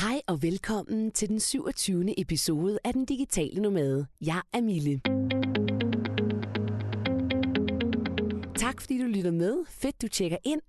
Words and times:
Hej 0.00 0.20
og 0.26 0.42
velkommen 0.42 1.10
til 1.10 1.28
den 1.28 1.40
27. 1.40 2.20
episode 2.20 2.78
af 2.84 2.92
Den 2.92 3.04
Digitale 3.04 3.62
Nomade. 3.62 4.06
Jeg 4.20 4.42
er 4.52 4.60
Mille. 4.60 5.00
Tak 8.56 8.80
fordi 8.80 8.98
du 9.02 9.04
lytter 9.04 9.30
med. 9.30 9.64
Fedt 9.68 10.02
du 10.02 10.08
tjekker 10.08 10.36
ind. 10.44 10.60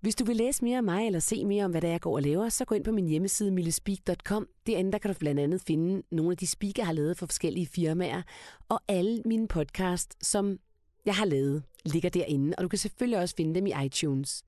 Hvis 0.00 0.14
du 0.14 0.24
vil 0.24 0.36
læse 0.36 0.64
mere 0.64 0.78
om 0.78 0.84
mig 0.84 1.06
eller 1.06 1.20
se 1.20 1.44
mere 1.44 1.64
om, 1.64 1.70
hvad 1.70 1.80
det 1.80 1.88
er, 1.88 1.92
jeg 1.92 2.00
går 2.00 2.14
og 2.14 2.22
laver, 2.22 2.48
så 2.48 2.64
gå 2.64 2.74
ind 2.74 2.84
på 2.84 2.92
min 2.92 3.08
hjemmeside 3.08 3.50
millespeak.com. 3.50 4.46
Derinde 4.66 4.92
der 4.92 4.98
kan 4.98 5.12
du 5.12 5.18
blandt 5.18 5.40
andet 5.40 5.60
finde 5.60 6.02
nogle 6.10 6.30
af 6.30 6.36
de 6.36 6.46
speaker, 6.46 6.82
jeg 6.82 6.86
har 6.86 6.92
lavet 6.92 7.18
for 7.18 7.26
forskellige 7.26 7.66
firmaer, 7.66 8.22
og 8.68 8.80
alle 8.88 9.22
mine 9.24 9.48
podcast, 9.48 10.26
som 10.26 10.58
jeg 11.06 11.14
har 11.14 11.24
lavet, 11.24 11.62
ligger 11.84 12.10
derinde, 12.10 12.54
og 12.58 12.64
du 12.64 12.68
kan 12.68 12.78
selvfølgelig 12.78 13.18
også 13.18 13.34
finde 13.36 13.54
dem 13.54 13.66
i 13.66 13.72
iTunes. 13.84 14.42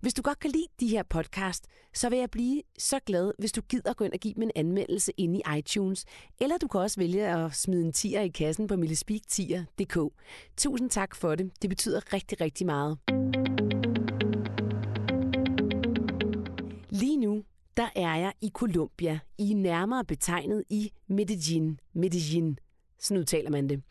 Hvis 0.00 0.14
du 0.14 0.22
godt 0.22 0.38
kan 0.38 0.50
lide 0.50 0.66
de 0.80 0.88
her 0.88 1.02
podcast, 1.02 1.66
så 1.94 2.08
vil 2.08 2.18
jeg 2.18 2.30
blive 2.30 2.62
så 2.78 2.98
glad, 3.06 3.32
hvis 3.38 3.52
du 3.52 3.60
gider 3.60 3.92
gå 3.92 4.04
ind 4.04 4.12
og 4.12 4.18
give 4.18 4.34
mig 4.36 4.44
en 4.44 4.52
anmeldelse 4.54 5.12
inde 5.16 5.38
i 5.38 5.58
iTunes, 5.58 6.04
eller 6.40 6.58
du 6.58 6.68
kan 6.68 6.80
også 6.80 7.00
vælge 7.00 7.26
at 7.26 7.54
smide 7.54 7.84
en 7.84 7.92
tier 7.92 8.20
i 8.20 8.28
kassen 8.28 8.66
på 8.66 8.76
millespeaktier.dk. 8.76 9.98
Tusind 10.56 10.90
tak 10.90 11.14
for 11.14 11.34
det. 11.34 11.50
Det 11.62 11.70
betyder 11.70 12.12
rigtig, 12.12 12.40
rigtig 12.40 12.66
meget. 12.66 12.98
Lige 16.90 17.16
nu, 17.16 17.42
der 17.76 17.88
er 17.96 18.16
jeg 18.16 18.32
i 18.40 18.50
Colombia, 18.54 19.18
i 19.38 19.54
nærmere 19.54 20.04
betegnet 20.04 20.64
i 20.70 20.92
Medellin. 21.06 21.80
Medellin, 21.92 22.58
sådan 22.98 23.20
udtaler 23.20 23.50
man 23.50 23.68
det. 23.68 23.82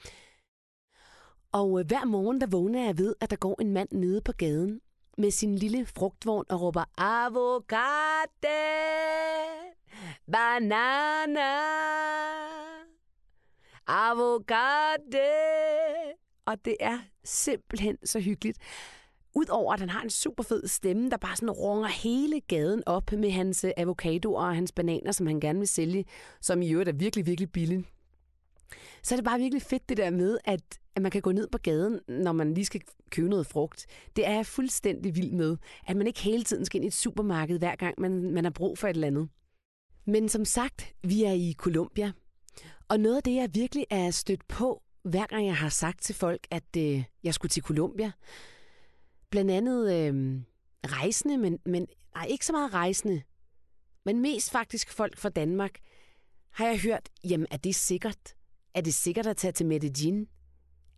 Og 1.51 1.79
øh, 1.79 1.85
hver 1.85 2.05
morgen, 2.05 2.41
der 2.41 2.47
vågner 2.47 2.85
jeg 2.85 2.97
ved, 2.97 3.15
at 3.21 3.29
der 3.29 3.35
går 3.35 3.61
en 3.61 3.73
mand 3.73 3.89
nede 3.91 4.21
på 4.21 4.31
gaden 4.31 4.81
med 5.17 5.31
sin 5.31 5.55
lille 5.55 5.85
frugtvogn 5.85 6.45
og 6.49 6.61
råber 6.61 6.83
avocado, 6.97 8.47
banana, 10.31 11.59
avocado. 13.87 15.27
Og 16.45 16.65
det 16.65 16.75
er 16.79 16.99
simpelthen 17.23 17.97
så 18.03 18.19
hyggeligt. 18.19 18.57
Udover 19.35 19.73
at 19.73 19.79
han 19.79 19.89
har 19.89 20.01
en 20.01 20.09
super 20.09 20.43
fed 20.43 20.67
stemme, 20.67 21.09
der 21.09 21.17
bare 21.17 21.35
sådan 21.35 21.51
runger 21.51 21.87
hele 21.87 22.39
gaden 22.39 22.83
op 22.85 23.11
med 23.11 23.31
hans 23.31 23.65
avocadoer 23.77 24.41
og 24.41 24.55
hans 24.55 24.71
bananer, 24.71 25.11
som 25.11 25.27
han 25.27 25.39
gerne 25.39 25.59
vil 25.59 25.67
sælge, 25.67 26.05
som 26.41 26.61
i 26.61 26.71
øvrigt 26.71 26.89
er 26.89 26.93
virkelig, 26.93 27.25
virkelig 27.25 27.51
billigt. 27.51 27.87
Så 29.03 29.15
er 29.15 29.17
det 29.17 29.25
bare 29.25 29.39
virkelig 29.39 29.61
fedt 29.61 29.89
det 29.89 29.97
der 29.97 30.09
med, 30.09 30.37
at, 30.45 30.61
at 30.95 31.01
man 31.01 31.11
kan 31.11 31.21
gå 31.21 31.31
ned 31.31 31.47
på 31.47 31.57
gaden, 31.57 31.99
når 32.07 32.31
man 32.31 32.53
lige 32.53 32.65
skal 32.65 32.81
købe 33.11 33.29
noget 33.29 33.47
frugt. 33.47 33.85
Det 34.15 34.27
er 34.27 34.31
jeg 34.33 34.45
fuldstændig 34.45 35.15
vild 35.15 35.31
med, 35.31 35.57
at 35.87 35.97
man 35.97 36.07
ikke 36.07 36.19
hele 36.19 36.43
tiden 36.43 36.65
skal 36.65 36.77
ind 36.77 36.85
i 36.85 36.87
et 36.87 36.93
supermarked, 36.93 37.59
hver 37.59 37.75
gang 37.75 37.95
man, 37.97 38.31
man 38.33 38.43
har 38.43 38.51
brug 38.51 38.77
for 38.77 38.87
et 38.87 38.93
eller 38.93 39.07
andet. 39.07 39.29
Men 40.05 40.29
som 40.29 40.45
sagt, 40.45 40.93
vi 41.03 41.23
er 41.23 41.31
i 41.31 41.55
Colombia, 41.57 42.11
og 42.87 42.99
noget 42.99 43.15
af 43.17 43.23
det, 43.23 43.35
jeg 43.35 43.49
virkelig 43.53 43.85
er 43.89 44.11
stødt 44.11 44.47
på, 44.47 44.83
hver 45.03 45.25
gang 45.25 45.45
jeg 45.45 45.57
har 45.57 45.69
sagt 45.69 46.01
til 46.01 46.15
folk, 46.15 46.47
at 46.51 46.77
øh, 46.77 47.03
jeg 47.23 47.33
skulle 47.33 47.49
til 47.49 47.63
Colombia, 47.63 48.11
blandt 49.29 49.51
andet 49.51 49.93
øh, 49.93 50.41
rejsende, 50.87 51.37
men, 51.37 51.59
men 51.65 51.87
nej, 52.15 52.25
ikke 52.25 52.45
så 52.45 52.51
meget 52.51 52.73
rejsende, 52.73 53.21
men 54.05 54.21
mest 54.21 54.51
faktisk 54.51 54.91
folk 54.91 55.17
fra 55.17 55.29
Danmark, 55.29 55.79
har 56.51 56.67
jeg 56.67 56.79
hørt, 56.79 57.09
jamen 57.23 57.47
er 57.51 57.57
det 57.57 57.75
sikkert? 57.75 58.35
Er 58.73 58.81
det 58.81 58.93
sikkert 58.93 59.27
at 59.27 59.37
tage 59.37 59.51
til 59.51 59.65
Medellin? 59.65 60.27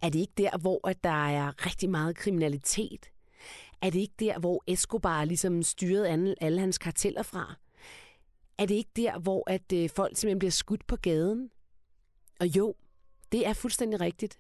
Er 0.02 0.10
det 0.10 0.20
ikke 0.20 0.34
der, 0.38 0.58
hvor 0.58 0.88
at 0.88 1.04
der 1.04 1.28
er 1.28 1.66
rigtig 1.66 1.90
meget 1.90 2.16
kriminalitet? 2.16 3.12
Er 3.82 3.90
det 3.90 4.00
ikke 4.00 4.14
der, 4.20 4.40
hvor 4.40 4.64
Escobar 4.68 5.26
ligesom 5.26 5.64
styrede 5.64 6.36
alle, 6.42 6.60
hans 6.60 6.78
karteller 6.78 7.24
fra? 7.24 7.56
Er 8.58 8.66
det 8.66 8.76
ikke 8.76 8.92
der, 8.96 9.20
hvor 9.20 9.44
at 9.50 9.74
øh, 9.74 9.90
folk 9.90 10.18
simpelthen 10.18 10.40
bliver 10.40 10.52
skudt 10.52 10.88
på 10.88 10.96
gaden? 10.96 11.50
Og 12.40 12.48
jo, 12.48 12.76
det 13.32 13.48
er 13.48 13.54
fuldstændig 13.54 14.02
rigtigt. 14.02 14.40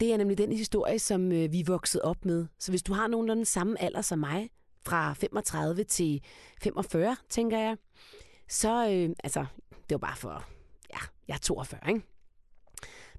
Det 0.00 0.12
er 0.12 0.16
nemlig 0.16 0.38
den 0.38 0.52
historie, 0.52 0.98
som 0.98 1.32
øh, 1.32 1.52
vi 1.52 1.60
er 1.60 1.64
vokset 1.64 2.02
op 2.02 2.24
med. 2.24 2.46
Så 2.58 2.72
hvis 2.72 2.82
du 2.82 2.92
har 2.92 3.06
nogenlunde 3.06 3.44
samme 3.44 3.82
alder 3.82 4.00
som 4.00 4.18
mig, 4.18 4.50
fra 4.86 5.12
35 5.12 5.84
til 5.84 6.22
45, 6.62 7.16
tænker 7.28 7.58
jeg, 7.58 7.76
så, 8.48 8.88
øh, 8.90 9.10
altså, 9.24 9.46
det 9.70 9.90
var 9.90 9.98
bare 9.98 10.16
for, 10.16 10.44
ja, 10.92 10.98
jeg 11.28 11.34
er 11.34 11.38
42, 11.38 11.80
ikke? 11.88 12.02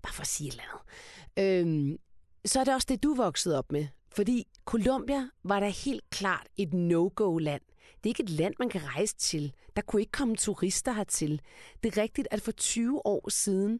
Bare 0.07 0.13
for 0.13 0.21
at 0.21 0.27
sige 0.27 0.47
et 0.47 0.51
eller 0.51 0.63
andet. 0.63 1.67
Øhm, 1.67 1.97
så 2.45 2.59
er 2.59 2.63
det 2.63 2.73
også 2.73 2.87
det, 2.89 3.03
du 3.03 3.15
voksede 3.15 3.57
op 3.57 3.71
med. 3.71 3.87
Fordi 4.11 4.47
Colombia 4.65 5.29
var 5.43 5.59
da 5.59 5.69
helt 5.69 6.09
klart 6.09 6.47
et 6.57 6.73
no-go-land. 6.73 7.61
Det 7.97 8.05
er 8.05 8.07
ikke 8.09 8.23
et 8.23 8.29
land, 8.29 8.53
man 8.59 8.69
kan 8.69 8.81
rejse 8.95 9.15
til. 9.15 9.53
Der 9.75 9.81
kunne 9.81 10.01
ikke 10.01 10.11
komme 10.11 10.35
turister 10.35 10.91
hertil. 10.91 11.41
Det 11.83 11.97
er 11.97 12.01
rigtigt, 12.01 12.27
at 12.31 12.41
for 12.41 12.51
20 12.51 13.05
år 13.05 13.29
siden, 13.29 13.79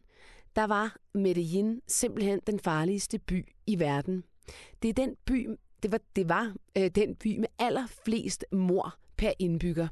der 0.56 0.64
var 0.64 0.96
Medellin 1.14 1.80
simpelthen 1.88 2.40
den 2.46 2.60
farligste 2.60 3.18
by 3.18 3.48
i 3.66 3.78
verden. 3.78 4.24
Det 4.82 4.88
er 4.88 4.92
den 4.92 5.16
by, 5.24 5.48
det 5.82 5.92
var, 5.92 6.00
det 6.16 6.28
var 6.28 6.54
øh, 6.78 6.90
den 6.94 7.14
by 7.16 7.38
med 7.38 7.48
allerflest 7.58 8.44
mor 8.52 8.94
per 9.16 9.32
indbygger. 9.38 9.88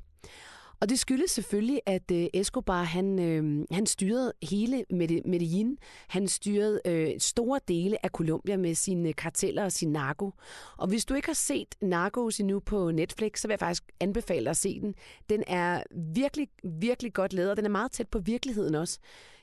Og 0.81 0.89
det 0.89 0.99
skyldes 0.99 1.31
selvfølgelig, 1.31 1.81
at 1.87 2.11
øh, 2.13 2.27
Escobar 2.35 2.83
han, 2.83 3.19
øh, 3.19 3.67
han 3.71 3.87
styrede 3.87 4.33
hele 4.43 4.85
Medellin. 4.91 5.79
Han 6.09 6.29
styrede 6.29 6.81
øh, 6.85 7.11
store 7.19 7.61
dele 7.69 8.05
af 8.05 8.11
Colombia 8.11 8.57
med 8.57 8.75
sine 8.75 9.13
karteller 9.13 9.65
og 9.65 9.73
sin 9.73 9.93
narko. 9.93 10.33
Og 10.77 10.89
hvis 10.89 11.05
du 11.05 11.15
ikke 11.15 11.29
har 11.29 11.35
set 11.35 11.75
Narcos 11.83 12.41
endnu 12.41 12.61
på 12.61 12.91
Netflix, 12.91 13.41
så 13.41 13.49
vil 13.49 13.53
jeg 13.53 13.59
faktisk 13.59 13.83
anbefale 14.01 14.45
dig 14.45 14.51
at 14.51 14.57
se 14.57 14.81
den. 14.81 14.95
Den 15.29 15.45
er 15.47 15.83
virkelig, 16.15 16.49
virkelig 16.65 17.13
godt 17.13 17.33
lavet, 17.33 17.51
og 17.51 17.57
den 17.57 17.65
er 17.65 17.71
meget 17.71 17.93
tæt 17.93 18.09
på 18.09 18.19
virkeligheden 18.19 18.75
også. 18.75 18.99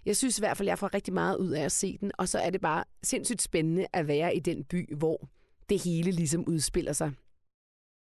Jeg 0.06 0.18
synes 0.18 0.38
i 0.38 0.42
hvert 0.42 0.58
fald, 0.58 0.70
jeg 0.70 0.80
får 0.80 0.94
rigtig 0.94 1.14
meget 1.14 1.38
ud 1.38 1.52
af 1.52 1.64
at 1.64 1.72
se 1.72 1.98
den, 2.02 2.12
og 2.18 2.30
så 2.30 2.40
er 2.40 2.50
det 2.50 2.62
bare 2.62 2.84
sindssygt 3.04 3.42
spændende 3.42 3.86
at 3.94 4.08
være 4.08 4.36
i 4.36 4.40
den 4.40 4.64
by, 4.64 4.96
hvor 4.96 5.30
det 5.70 5.84
hele 5.84 6.12
ligesom 6.12 6.48
udspiller 6.48 6.94
sig. 6.94 7.12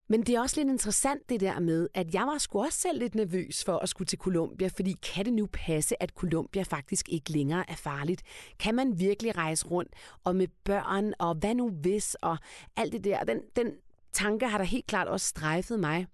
Men 0.08 0.22
det 0.22 0.34
er 0.34 0.40
også 0.40 0.60
lidt 0.60 0.68
interessant 0.68 1.28
det 1.28 1.40
der 1.40 1.60
med, 1.60 1.88
at 1.94 2.14
jeg 2.14 2.22
var 2.22 2.38
sgu 2.38 2.60
også 2.64 2.78
selv 2.78 2.98
lidt 2.98 3.14
nervøs 3.14 3.64
for 3.64 3.78
at 3.78 3.88
skulle 3.88 4.06
til 4.06 4.18
Colombia, 4.18 4.68
fordi 4.68 4.92
kan 4.92 5.24
det 5.24 5.32
nu 5.32 5.48
passe, 5.52 6.02
at 6.02 6.10
Colombia 6.10 6.62
faktisk 6.62 7.08
ikke 7.08 7.32
længere 7.32 7.70
er 7.70 7.74
farligt? 7.74 8.22
Kan 8.60 8.74
man 8.74 8.98
virkelig 8.98 9.36
rejse 9.36 9.66
rundt 9.66 9.94
og 10.24 10.36
med 10.36 10.48
børn, 10.64 11.12
og 11.18 11.34
hvad 11.34 11.54
nu 11.54 11.70
hvis, 11.70 12.14
og 12.14 12.36
alt 12.76 12.92
det 12.92 13.04
der? 13.04 13.24
Den, 13.24 13.40
den 13.56 13.72
tanke 14.12 14.46
har 14.48 14.58
der 14.58 14.64
helt 14.64 14.86
klart 14.86 15.08
også 15.08 15.26
strejfet 15.26 15.80
mig. 15.80 16.06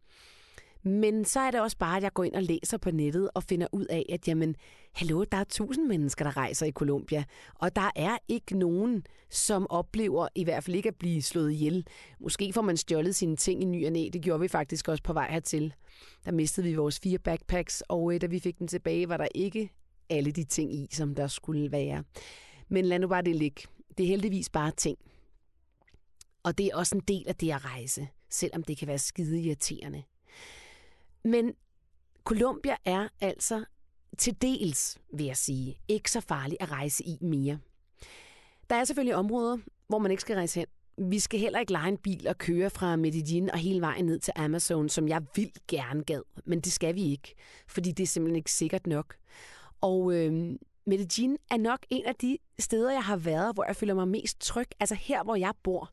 Men 0.83 1.25
så 1.25 1.41
er 1.41 1.51
det 1.51 1.61
også 1.61 1.79
bare, 1.79 1.97
at 1.97 2.03
jeg 2.03 2.13
går 2.13 2.25
ind 2.25 2.35
og 2.35 2.43
læser 2.43 2.79
på 2.79 2.91
nettet 2.91 3.31
og 3.35 3.43
finder 3.43 3.67
ud 3.73 3.85
af, 3.85 4.07
at 4.09 4.29
jamen, 4.29 4.57
hallo, 4.93 5.25
der 5.33 5.39
er 5.39 5.45
tusind 5.45 5.87
mennesker, 5.87 6.25
der 6.25 6.37
rejser 6.37 6.67
i 6.67 6.73
Colombia. 6.73 7.25
Og 7.55 7.77
der 7.77 7.91
er 7.97 8.19
ikke 8.29 8.59
nogen, 8.59 9.05
som 9.31 9.67
oplever 9.71 10.29
i 10.35 10.45
hvert 10.45 10.65
fald 10.65 10.77
ikke 10.77 10.89
at 10.89 10.97
blive 10.97 11.23
slået 11.23 11.53
ihjel. 11.53 11.87
Måske 12.21 12.53
får 12.53 12.63
man 12.63 12.77
stjålet 12.77 13.15
sine 13.15 13.37
ting 13.37 13.63
i 13.63 13.67
ny 13.67 13.87
og 13.87 13.93
næ. 13.93 14.09
Det 14.13 14.23
gjorde 14.23 14.41
vi 14.41 14.49
faktisk 14.49 14.89
også 14.89 15.03
på 15.03 15.13
vej 15.13 15.31
hertil. 15.31 15.75
Der 16.25 16.33
mistede 16.33 16.67
vi 16.67 16.75
vores 16.75 17.01
fire 17.01 17.19
backpacks, 17.19 17.83
og 17.89 18.15
øh, 18.15 18.21
da 18.21 18.27
vi 18.27 18.41
fik 18.41 18.59
den 18.59 18.69
tilbage, 18.69 19.09
var 19.09 19.17
der 19.17 19.29
ikke 19.35 19.71
alle 20.11 20.31
de 20.33 20.45
ting 20.45 20.75
i, 20.75 20.89
som 20.93 21.15
der 21.15 21.27
skulle 21.27 21.73
være. 21.73 22.05
Men 22.69 22.85
lad 22.85 22.99
nu 22.99 23.09
bare 23.09 23.23
det 23.23 23.37
ligge. 23.37 23.63
Det 23.99 24.05
er 24.05 24.09
heldigvis 24.09 24.51
bare 24.51 24.71
ting. 24.71 24.99
Og 26.43 26.59
det 26.59 26.67
er 26.67 26.77
også 26.77 26.97
en 26.97 27.03
del 27.09 27.25
af 27.29 27.35
det 27.35 27.51
at 27.51 27.65
rejse, 27.65 28.09
selvom 28.31 28.63
det 28.63 28.79
kan 28.79 28.89
være 28.89 28.99
skide 28.99 29.41
irriterende. 29.41 30.03
Men 31.25 31.55
Colombia 32.25 32.77
er 32.85 33.09
altså 33.21 33.65
til 34.19 34.43
dels, 34.43 34.99
vil 35.13 35.27
jeg 35.27 35.37
sige, 35.37 35.79
ikke 35.89 36.11
så 36.11 36.21
farligt 36.21 36.63
at 36.63 36.71
rejse 36.71 37.05
i 37.05 37.19
mere. 37.21 37.59
Der 38.71 38.77
er 38.77 38.85
selvfølgelig 38.85 39.17
områder, 39.17 39.59
hvor 39.89 39.99
man 39.99 40.11
ikke 40.11 40.21
skal 40.21 40.37
rejse 40.37 40.61
hen. 40.61 40.67
Vi 41.11 41.19
skal 41.19 41.41
heller 41.41 41.61
ikke 41.61 41.73
lege 41.73 41.89
en 41.89 41.99
bil 41.99 42.29
og 42.29 42.39
køre 42.39 42.71
fra 42.71 42.97
Medellin 42.97 43.51
og 43.51 43.59
hele 43.59 43.81
vejen 43.81 44.05
ned 44.05 44.19
til 44.19 44.33
Amazon, 44.37 44.89
som 44.89 45.09
jeg 45.09 45.23
vil 45.37 45.53
gerne 45.69 46.05
gad. 46.05 46.23
Men 46.45 46.61
det 46.61 46.73
skal 46.73 46.95
vi 46.95 47.03
ikke, 47.03 47.35
fordi 47.67 47.93
det 47.93 48.03
er 48.03 48.07
simpelthen 48.07 48.37
ikke 48.37 48.53
sikkert 48.53 48.87
nok. 48.87 49.17
Og 49.81 50.13
øh, 50.15 50.57
Medellin 50.85 51.37
er 51.51 51.57
nok 51.57 51.87
en 51.91 52.07
af 52.07 52.15
de 52.15 52.39
steder, 52.59 52.93
jeg 52.93 53.05
har 53.05 53.17
været, 53.17 53.55
hvor 53.55 53.65
jeg 53.65 53.77
føler 53.77 53.95
mig 53.95 54.09
mest 54.09 54.41
tryg. 54.41 54.69
Altså 54.81 54.95
her, 54.95 55.23
hvor 55.25 55.37
jeg 55.37 55.53
bor 55.63 55.93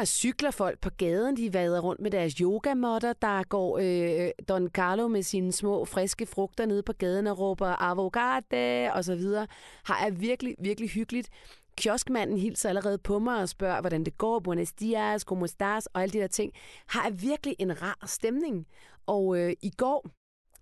der 0.00 0.06
cykler 0.06 0.50
folk 0.50 0.80
på 0.80 0.90
gaden, 0.90 1.36
de 1.36 1.54
vader 1.54 1.80
rundt 1.80 2.00
med 2.00 2.10
deres 2.10 2.32
yogamotter. 2.32 3.12
Der 3.12 3.42
går 3.42 3.78
øh, 3.78 4.30
Don 4.48 4.68
Carlo 4.68 5.08
med 5.08 5.22
sine 5.22 5.52
små, 5.52 5.84
friske 5.84 6.26
frugter 6.26 6.66
nede 6.66 6.82
på 6.82 6.92
gaden 6.92 7.26
og 7.26 7.38
råber 7.38 7.66
avocado 7.66 8.90
og 8.94 9.04
så 9.04 9.14
videre. 9.14 9.46
Har 9.84 10.06
er 10.06 10.10
virkelig, 10.10 10.54
virkelig 10.58 10.90
hyggeligt. 10.90 11.28
Kioskmanden 11.76 12.38
hilser 12.38 12.68
allerede 12.68 12.98
på 12.98 13.18
mig 13.18 13.42
og 13.42 13.48
spørger, 13.48 13.80
hvordan 13.80 14.04
det 14.04 14.18
går, 14.18 14.38
buenos 14.38 14.72
dias, 14.72 15.22
como 15.22 15.46
estás, 15.46 15.86
og 15.92 16.02
alle 16.02 16.12
de 16.12 16.18
der 16.18 16.26
ting. 16.26 16.52
Har 16.86 17.06
er 17.06 17.10
virkelig 17.10 17.56
en 17.58 17.82
rar 17.82 18.04
stemning. 18.06 18.66
Og 19.06 19.38
øh, 19.38 19.52
i 19.62 19.70
går, 19.70 20.06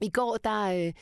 i 0.01 0.11
går 0.11 0.37
der 0.45 0.87
øh, 0.87 0.93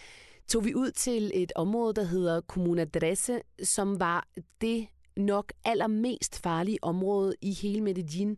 tog 0.49 0.65
vi 0.65 0.75
ud 0.75 0.91
til 0.91 1.31
et 1.35 1.53
område, 1.55 1.95
der 1.95 2.05
hedder 2.05 2.41
Comuna 2.41 2.85
Dresse, 2.85 3.41
som 3.63 4.01
var 4.01 4.27
det 4.61 4.87
nok 5.17 5.53
allermest 5.65 6.43
farlige 6.43 6.79
område 6.83 7.35
i 7.43 7.53
hele 7.53 7.81
Medellin, 7.81 8.37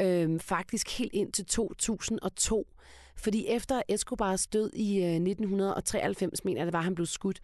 øh, 0.00 0.40
faktisk 0.40 0.98
helt 0.98 1.12
ind 1.12 1.32
til 1.32 1.46
2002. 1.46 2.66
Fordi 3.16 3.46
efter 3.46 3.82
Escobars 3.88 4.46
død 4.46 4.70
i 4.72 4.96
øh, 4.98 5.14
1993, 5.14 6.44
mener 6.44 6.60
jeg, 6.60 6.66
det 6.66 6.72
var, 6.72 6.80
han 6.80 6.94
blev 6.94 7.06
skudt, 7.06 7.40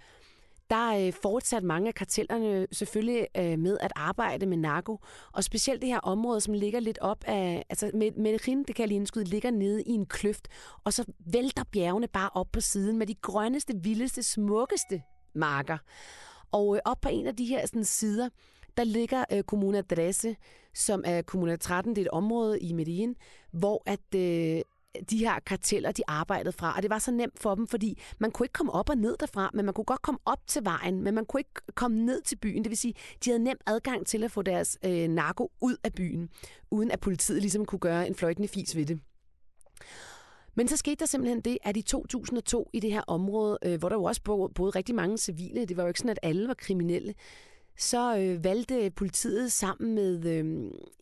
der 0.70 1.06
øh, 1.06 1.12
fortsatte 1.22 1.66
mange 1.66 1.88
af 1.88 1.94
kartellerne 1.94 2.46
øh, 2.46 2.68
selvfølgelig 2.72 3.26
øh, 3.36 3.58
med 3.58 3.78
at 3.80 3.92
arbejde 3.96 4.46
med 4.46 4.56
narko, 4.56 4.98
og 5.32 5.44
specielt 5.44 5.82
det 5.82 5.88
her 5.88 5.98
område, 5.98 6.40
som 6.40 6.54
ligger 6.54 6.80
lidt 6.80 6.98
op 6.98 7.24
af, 7.26 7.64
altså 7.70 7.90
med, 7.94 8.10
Medellin, 8.12 8.58
det 8.58 8.74
kan 8.74 8.82
jeg 8.82 8.88
lige 8.88 8.96
indskyde, 8.96 9.24
ligger 9.24 9.50
nede 9.50 9.82
i 9.82 9.90
en 9.90 10.06
kløft, 10.06 10.48
og 10.84 10.92
så 10.92 11.04
vælter 11.18 11.64
bjergene 11.72 12.08
bare 12.08 12.30
op 12.34 12.46
på 12.52 12.60
siden 12.60 12.98
med 12.98 13.06
de 13.06 13.14
grønneste, 13.14 13.74
vildeste, 13.82 14.22
smukkeste 14.22 15.02
marker. 15.34 15.78
Og 16.52 16.76
øh, 16.76 16.80
op 16.84 17.00
på 17.00 17.08
en 17.08 17.26
af 17.26 17.36
de 17.36 17.44
her 17.44 17.66
sådan, 17.66 17.84
sider, 17.84 18.28
der 18.76 18.84
ligger 18.84 19.24
øh, 19.32 19.42
Kommuna 19.42 19.80
Dresse, 19.80 20.36
som 20.74 21.02
er 21.06 21.22
Kommuna 21.22 21.56
13, 21.56 21.96
det 21.96 22.02
er 22.02 22.06
et 22.06 22.10
område 22.10 22.60
i 22.60 22.72
Medellin, 22.72 23.16
hvor 23.52 23.82
at, 23.86 24.14
øh, 24.14 24.60
de 25.10 25.18
her 25.18 25.40
karteller, 25.46 25.92
de 25.92 26.02
arbejdede 26.08 26.52
fra. 26.52 26.76
Og 26.76 26.82
det 26.82 26.90
var 26.90 26.98
så 26.98 27.10
nemt 27.10 27.38
for 27.40 27.54
dem, 27.54 27.66
fordi 27.66 28.02
man 28.18 28.30
kunne 28.30 28.44
ikke 28.44 28.52
komme 28.52 28.72
op 28.72 28.90
og 28.90 28.96
ned 28.96 29.16
derfra, 29.20 29.50
men 29.54 29.64
man 29.64 29.74
kunne 29.74 29.84
godt 29.84 30.02
komme 30.02 30.18
op 30.24 30.38
til 30.46 30.64
vejen, 30.64 31.00
men 31.02 31.14
man 31.14 31.26
kunne 31.26 31.40
ikke 31.40 31.74
komme 31.74 32.04
ned 32.04 32.22
til 32.22 32.36
byen. 32.36 32.64
Det 32.64 32.70
vil 32.70 32.78
sige, 32.78 32.94
de 33.24 33.30
havde 33.30 33.44
nem 33.44 33.58
adgang 33.66 34.06
til 34.06 34.24
at 34.24 34.30
få 34.30 34.42
deres 34.42 34.78
øh, 34.84 35.08
narko 35.08 35.50
ud 35.60 35.76
af 35.84 35.92
byen, 35.92 36.28
uden 36.70 36.90
at 36.90 37.00
politiet 37.00 37.40
ligesom 37.40 37.64
kunne 37.64 37.78
gøre 37.78 38.06
en 38.06 38.14
fløjtende 38.14 38.48
fis 38.48 38.76
ved 38.76 38.86
det. 38.86 39.00
Men 40.54 40.68
så 40.68 40.76
skete 40.76 40.96
der 40.96 41.06
simpelthen 41.06 41.40
det, 41.40 41.58
at 41.62 41.76
i 41.76 41.82
2002 41.82 42.70
i 42.72 42.80
det 42.80 42.92
her 42.92 43.02
område, 43.06 43.58
øh, 43.64 43.78
hvor 43.78 43.88
der 43.88 43.96
jo 43.96 44.04
også 44.04 44.22
boede 44.54 44.70
rigtig 44.70 44.94
mange 44.94 45.18
civile, 45.18 45.64
det 45.64 45.76
var 45.76 45.82
jo 45.82 45.88
ikke 45.88 46.00
sådan, 46.00 46.10
at 46.10 46.18
alle 46.22 46.48
var 46.48 46.54
kriminelle, 46.54 47.14
så 47.78 48.16
øh, 48.18 48.44
valgte 48.44 48.90
politiet 48.90 49.52
sammen 49.52 49.94
med 49.94 50.24
øh, 50.24 50.44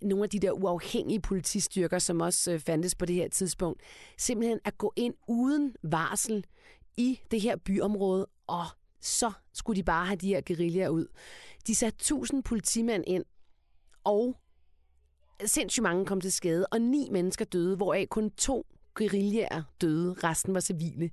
nogle 0.02 0.24
af 0.24 0.30
de 0.30 0.38
der 0.38 0.52
uafhængige 0.52 1.20
politistyrker, 1.20 1.98
som 1.98 2.20
også 2.20 2.52
øh, 2.52 2.60
fandtes 2.60 2.94
på 2.94 3.06
det 3.06 3.16
her 3.16 3.28
tidspunkt, 3.28 3.82
simpelthen 4.18 4.58
at 4.64 4.78
gå 4.78 4.92
ind 4.96 5.14
uden 5.28 5.74
varsel 5.82 6.44
i 6.96 7.20
det 7.30 7.40
her 7.40 7.56
byområde, 7.56 8.26
og 8.46 8.64
så 9.00 9.32
skulle 9.52 9.76
de 9.76 9.84
bare 9.84 10.06
have 10.06 10.16
de 10.16 10.28
her 10.28 10.40
guerillaer 10.40 10.88
ud. 10.88 11.06
De 11.66 11.74
satte 11.74 11.96
1000 11.96 12.42
politimænd 12.42 13.04
ind, 13.06 13.24
og 14.04 14.36
sindssygt 15.44 15.82
mange 15.82 16.06
kom 16.06 16.20
til 16.20 16.32
skade, 16.32 16.66
og 16.66 16.80
ni 16.80 17.08
mennesker 17.10 17.44
døde, 17.44 17.76
hvoraf 17.76 18.06
kun 18.10 18.30
to 18.30 18.66
guerillaer 18.94 19.62
døde, 19.80 20.12
resten 20.24 20.54
var 20.54 20.60
civile. 20.60 21.10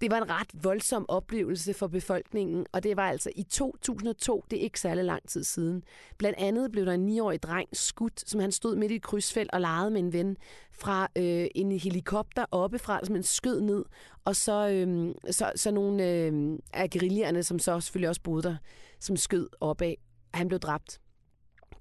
Det 0.00 0.10
var 0.10 0.16
en 0.16 0.30
ret 0.30 0.64
voldsom 0.64 1.04
oplevelse 1.08 1.74
for 1.74 1.86
befolkningen, 1.86 2.66
og 2.72 2.82
det 2.82 2.96
var 2.96 3.08
altså 3.08 3.30
i 3.36 3.42
2002, 3.42 4.44
det 4.50 4.58
er 4.58 4.62
ikke 4.62 4.80
særlig 4.80 5.04
lang 5.04 5.28
tid 5.28 5.44
siden. 5.44 5.82
Blandt 6.18 6.38
andet 6.38 6.72
blev 6.72 6.86
der 6.86 6.92
en 6.92 7.18
9-årig 7.18 7.42
dreng 7.42 7.68
skudt, 7.72 8.30
som 8.30 8.40
han 8.40 8.52
stod 8.52 8.76
midt 8.76 8.92
i 8.92 8.94
et 8.94 9.02
krydsfelt 9.02 9.50
og 9.52 9.60
legede 9.60 9.90
med 9.90 10.00
en 10.00 10.12
ven 10.12 10.36
fra 10.72 11.08
øh, 11.16 11.46
en 11.54 11.72
helikopter 11.72 12.44
oppefra, 12.50 13.00
som 13.04 13.14
han 13.14 13.22
skød 13.22 13.60
ned, 13.60 13.84
og 14.24 14.36
så, 14.36 14.68
øh, 14.68 15.14
så, 15.30 15.52
så 15.56 15.70
nogle 15.70 16.10
øh, 16.10 16.58
af 16.72 16.90
guerillerne, 16.90 17.42
som 17.42 17.58
så 17.58 17.80
selvfølgelig 17.80 18.08
også 18.08 18.22
boede 18.22 18.42
der, 18.42 18.56
som 19.00 19.16
skød 19.16 19.48
opad. 19.60 19.94
Han 20.34 20.48
blev 20.48 20.60
dræbt. 20.60 21.00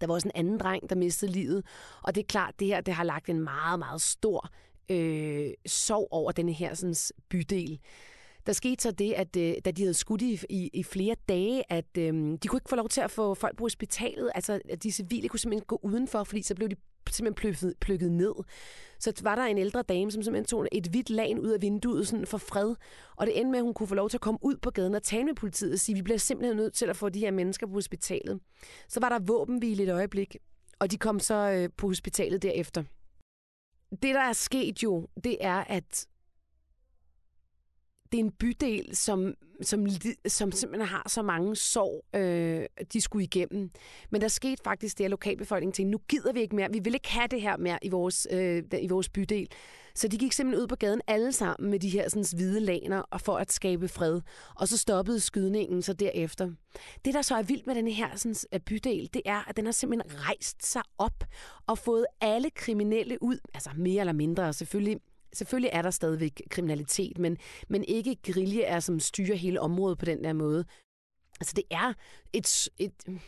Der 0.01 0.07
var 0.07 0.13
også 0.13 0.27
en 0.27 0.31
anden 0.35 0.57
dreng, 0.57 0.89
der 0.89 0.95
mistede 0.95 1.31
livet, 1.31 1.65
og 2.03 2.15
det 2.15 2.21
er 2.21 2.27
klart, 2.27 2.59
det 2.59 2.67
her 2.67 2.81
det 2.81 2.94
har 2.94 3.03
lagt 3.03 3.29
en 3.29 3.39
meget, 3.39 3.79
meget 3.79 4.01
stor 4.01 4.50
øh, 4.89 5.51
sov 5.65 6.07
over 6.11 6.31
denne 6.31 6.53
her 6.53 6.73
sådan, 6.73 6.95
bydel. 7.29 7.79
Der 8.45 8.53
skete 8.53 8.83
så 8.83 8.91
det, 8.91 9.13
at 9.13 9.35
øh, 9.37 9.55
da 9.65 9.71
de 9.71 9.81
havde 9.81 9.93
skudt 9.93 10.21
i, 10.21 10.39
i, 10.49 10.69
i 10.73 10.83
flere 10.83 11.15
dage, 11.29 11.71
at 11.71 11.97
øh, 11.97 12.13
de 12.13 12.47
kunne 12.47 12.57
ikke 12.57 12.69
få 12.69 12.75
lov 12.75 12.89
til 12.89 13.01
at 13.01 13.11
få 13.11 13.33
folk 13.33 13.57
på 13.57 13.63
hospitalet. 13.63 14.31
Altså, 14.35 14.59
at 14.69 14.83
de 14.83 14.91
civile 14.91 15.29
kunne 15.29 15.39
simpelthen 15.39 15.65
gå 15.65 15.79
udenfor, 15.83 16.23
fordi 16.23 16.41
så 16.41 16.55
blev 16.55 16.69
de 16.69 16.75
simpelthen 17.09 17.35
plukket, 17.35 17.73
plukket 17.79 18.11
ned. 18.11 18.33
Så 18.99 19.13
var 19.23 19.35
der 19.35 19.43
en 19.43 19.57
ældre 19.57 19.81
dame, 19.81 20.11
som 20.11 20.23
simpelthen 20.23 20.45
tog 20.45 20.67
et 20.71 20.88
hvidt 20.88 21.09
lag 21.09 21.39
ud 21.41 21.49
af 21.49 21.61
vinduet 21.61 22.07
sådan 22.07 22.25
for 22.25 22.38
fred. 22.38 22.75
Og 23.15 23.25
det 23.25 23.39
endte 23.39 23.51
med, 23.51 23.59
at 23.59 23.63
hun 23.63 23.73
kunne 23.73 23.88
få 23.88 23.95
lov 23.95 24.09
til 24.09 24.17
at 24.17 24.21
komme 24.21 24.39
ud 24.41 24.55
på 24.61 24.71
gaden 24.71 24.95
og 24.95 25.03
tale 25.03 25.23
med 25.23 25.33
politiet 25.33 25.73
og 25.73 25.79
sige, 25.79 25.95
vi 25.95 26.01
bliver 26.01 26.17
simpelthen 26.17 26.57
nødt 26.57 26.73
til 26.73 26.85
at 26.85 26.97
få 26.97 27.09
de 27.09 27.19
her 27.19 27.31
mennesker 27.31 27.67
på 27.67 27.73
hospitalet. 27.73 28.39
Så 28.88 28.99
var 28.99 29.09
der 29.09 29.19
våbenhvile 29.19 29.83
et 29.83 29.89
øjeblik, 29.89 30.38
og 30.79 30.91
de 30.91 30.97
kom 30.97 31.19
så 31.19 31.35
øh, 31.35 31.69
på 31.77 31.88
hospitalet 31.88 32.41
derefter 32.41 32.83
det, 34.03 34.15
der 34.15 34.21
er 34.21 34.33
sket 34.33 34.83
jo, 34.83 35.07
det 35.24 35.38
er, 35.42 35.63
at 35.68 36.07
det 38.11 38.19
er 38.19 38.23
en 38.23 38.31
bydel, 38.31 38.95
som, 38.95 39.33
som, 39.61 39.87
som 40.27 40.51
simpelthen 40.51 40.87
har 40.87 41.09
så 41.09 41.21
mange 41.21 41.55
sår, 41.55 42.05
øh, 42.15 42.65
de 42.93 43.01
skulle 43.01 43.23
igennem. 43.23 43.69
Men 44.09 44.21
der 44.21 44.27
skete 44.27 44.63
faktisk 44.63 44.97
det, 44.97 45.03
at 45.03 45.11
lokalbefolkningen 45.11 45.73
tænkte, 45.73 45.91
nu 45.91 45.97
gider 46.09 46.33
vi 46.33 46.41
ikke 46.41 46.55
mere. 46.55 46.71
Vi 46.71 46.79
vil 46.79 46.93
ikke 46.93 47.11
have 47.11 47.27
det 47.27 47.41
her 47.41 47.57
mere 47.57 47.79
i 47.81 47.89
vores, 47.89 48.27
øh, 48.31 48.63
i 48.81 48.87
vores 48.87 49.09
bydel. 49.09 49.47
Så 49.95 50.07
de 50.07 50.17
gik 50.17 50.33
simpelthen 50.33 50.61
ud 50.61 50.67
på 50.67 50.75
gaden 50.75 51.01
alle 51.07 51.31
sammen 51.31 51.71
med 51.71 51.79
de 51.79 51.89
her 51.89 52.09
sådan, 52.09 52.25
hvide 52.35 52.59
laner 52.59 52.99
og 52.99 53.21
for 53.21 53.37
at 53.37 53.51
skabe 53.51 53.87
fred. 53.87 54.21
Og 54.55 54.67
så 54.67 54.77
stoppede 54.77 55.19
skydningen 55.19 55.81
så 55.81 55.93
derefter. 55.93 56.51
Det, 57.05 57.13
der 57.13 57.21
så 57.21 57.35
er 57.35 57.43
vildt 57.43 57.67
med 57.67 57.75
den 57.75 57.87
her 57.87 58.15
sådan, 58.15 58.35
øh, 58.53 58.59
bydel, 58.59 59.09
det 59.13 59.21
er, 59.25 59.49
at 59.49 59.57
den 59.57 59.65
har 59.65 59.71
simpelthen 59.71 60.19
rejst 60.19 60.65
sig 60.65 60.81
op 60.97 61.23
og 61.67 61.77
fået 61.77 62.05
alle 62.21 62.49
kriminelle 62.49 63.17
ud, 63.23 63.39
altså 63.53 63.69
mere 63.77 63.99
eller 63.99 64.13
mindre 64.13 64.53
selvfølgelig 64.53 64.99
selvfølgelig 65.33 65.69
er 65.74 65.81
der 65.81 65.92
stadigvæk 65.92 66.42
kriminalitet, 66.50 67.18
men, 67.18 67.38
men 67.68 67.83
ikke 67.83 68.16
grille 68.24 68.63
er, 68.63 68.80
som 68.80 69.00
styrer 69.00 69.36
hele 69.36 69.62
området 69.62 69.98
på 69.98 70.06
den 70.06 70.24
der 70.24 70.33
måde. 70.33 70.66
Altså 71.39 71.54
det 71.56 71.63
er 71.72 71.94
et, 72.33 72.69
et 72.77 73.22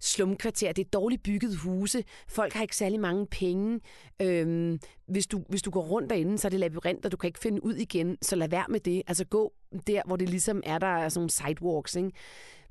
slumkvarter, 0.00 0.72
det 0.72 0.86
er 0.86 0.90
dårligt 0.90 1.22
bygget 1.22 1.56
huse, 1.56 2.04
folk 2.28 2.52
har 2.52 2.62
ikke 2.62 2.76
særlig 2.76 3.00
mange 3.00 3.26
penge. 3.26 3.80
Øhm, 4.22 4.80
hvis, 5.10 5.26
du, 5.26 5.42
hvis 5.48 5.62
du 5.62 5.70
går 5.70 5.82
rundt 5.82 6.10
derinde, 6.10 6.38
så 6.38 6.48
er 6.48 6.50
det 6.50 6.60
labyrint, 6.60 7.04
og 7.04 7.12
du 7.12 7.16
kan 7.16 7.28
ikke 7.28 7.38
finde 7.38 7.64
ud 7.64 7.74
igen, 7.74 8.18
så 8.22 8.36
lad 8.36 8.48
være 8.48 8.64
med 8.68 8.80
det. 8.80 9.02
Altså 9.06 9.24
gå 9.24 9.52
der, 9.86 10.02
hvor 10.06 10.16
det 10.16 10.28
ligesom 10.28 10.62
er, 10.66 10.78
der 10.78 10.86
er 10.86 11.08
sådan 11.08 11.18
nogle 11.20 11.30
sidewalks, 11.30 11.96
ikke? 11.96 12.12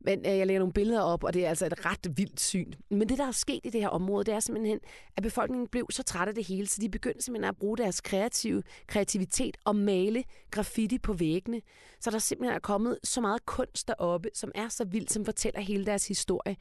Men 0.01 0.19
øh, 0.19 0.37
jeg 0.37 0.47
lægger 0.47 0.59
nogle 0.59 0.73
billeder 0.73 1.01
op, 1.01 1.23
og 1.23 1.33
det 1.33 1.45
er 1.45 1.49
altså 1.49 1.65
et 1.65 1.85
ret 1.85 2.17
vildt 2.17 2.39
syn. 2.39 2.71
Men 2.89 3.09
det, 3.09 3.17
der 3.17 3.27
er 3.27 3.31
sket 3.31 3.59
i 3.63 3.69
det 3.69 3.81
her 3.81 3.87
område, 3.87 4.23
det 4.23 4.33
er 4.33 4.39
simpelthen, 4.39 4.79
at 5.17 5.23
befolkningen 5.23 5.67
blev 5.67 5.87
så 5.89 6.03
træt 6.03 6.27
af 6.27 6.35
det 6.35 6.47
hele, 6.47 6.67
så 6.67 6.81
de 6.81 6.89
begyndte 6.89 7.21
simpelthen 7.21 7.49
at 7.49 7.57
bruge 7.57 7.77
deres 7.77 8.01
kreative 8.01 8.63
kreativitet 8.87 9.57
og 9.65 9.75
male 9.75 10.23
graffiti 10.51 10.97
på 10.97 11.13
væggene. 11.13 11.61
Så 11.99 12.11
der 12.11 12.19
simpelthen 12.19 12.55
er 12.55 12.59
kommet 12.59 12.99
så 13.03 13.21
meget 13.21 13.45
kunst 13.45 13.87
deroppe, 13.87 14.29
som 14.33 14.51
er 14.55 14.69
så 14.69 14.85
vildt, 14.85 15.11
som 15.11 15.25
fortæller 15.25 15.59
hele 15.59 15.85
deres 15.85 16.07
historie. 16.07 16.55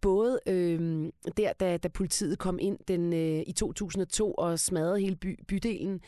Både 0.00 0.40
øh, 0.46 1.08
der, 1.36 1.52
da, 1.52 1.76
da 1.76 1.88
politiet 1.88 2.38
kom 2.38 2.58
ind 2.60 2.78
den, 2.88 3.12
øh, 3.12 3.42
i 3.46 3.52
2002 3.52 4.32
og 4.32 4.58
smadrede 4.58 5.00
hele 5.00 5.16
by, 5.22 5.44
bydelen, 5.48 6.00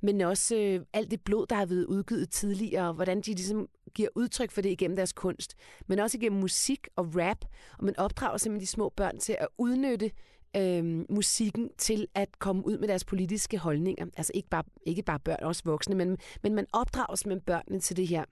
men 0.00 0.20
også 0.20 0.56
øh, 0.56 0.80
alt 0.92 1.10
det 1.10 1.20
blod, 1.20 1.46
der 1.46 1.56
har 1.56 1.66
været 1.66 1.84
udgivet 1.84 2.30
tidligere, 2.30 2.88
og 2.88 2.94
hvordan 2.94 3.20
de 3.20 3.30
ligesom 3.30 3.68
giver 3.94 4.08
udtryk 4.14 4.50
for 4.50 4.60
det 4.60 4.70
igennem 4.70 4.96
deres 4.96 5.12
kunst, 5.12 5.54
men 5.86 5.98
også 5.98 6.18
igennem 6.18 6.40
musik 6.40 6.88
og 6.96 7.16
rap, 7.16 7.44
og 7.78 7.84
man 7.84 7.98
opdrager 7.98 8.36
simpelthen 8.36 8.60
de 8.60 8.66
små 8.66 8.88
børn 8.96 9.18
til 9.18 9.36
at 9.38 9.48
udnytte 9.58 10.10
øh, 10.56 11.04
musikken 11.10 11.70
til 11.78 12.06
at 12.14 12.38
komme 12.38 12.66
ud 12.66 12.78
med 12.78 12.88
deres 12.88 13.04
politiske 13.04 13.58
holdninger. 13.58 14.06
Altså 14.16 14.32
ikke 14.34 14.48
bare, 14.48 14.64
ikke 14.86 15.02
bare 15.02 15.20
børn, 15.20 15.42
også 15.42 15.62
voksne, 15.64 15.94
men, 15.94 16.18
men 16.42 16.54
man 16.54 16.66
opdrager 16.72 17.14
simpelthen 17.14 17.44
børnene 17.44 17.80
til 17.80 17.96
det 17.96 18.08
her. 18.08 18.24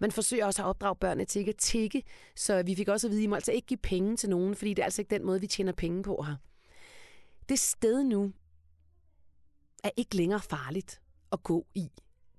Man 0.00 0.12
forsøger 0.12 0.46
også 0.46 0.62
at 0.62 0.66
opdrage 0.66 0.96
børnene 0.96 1.24
til 1.24 1.38
ikke 1.38 1.48
at 1.48 1.56
tikke, 1.56 2.02
så 2.36 2.62
vi 2.62 2.74
fik 2.74 2.88
også 2.88 3.06
at 3.06 3.10
vide, 3.10 3.20
at 3.20 3.24
I 3.24 3.26
må 3.26 3.34
altså 3.34 3.52
ikke 3.52 3.66
give 3.66 3.78
penge 3.82 4.16
til 4.16 4.30
nogen, 4.30 4.54
fordi 4.54 4.74
det 4.74 4.78
er 4.78 4.84
altså 4.84 5.02
ikke 5.02 5.14
den 5.14 5.26
måde, 5.26 5.40
vi 5.40 5.46
tjener 5.46 5.72
penge 5.72 6.02
på 6.02 6.24
her. 6.26 6.36
Det 7.48 7.58
sted 7.58 8.04
nu 8.04 8.32
er 9.82 9.90
ikke 9.96 10.16
længere 10.16 10.40
farligt 10.40 11.00
at 11.32 11.42
gå 11.42 11.66
i. 11.74 11.88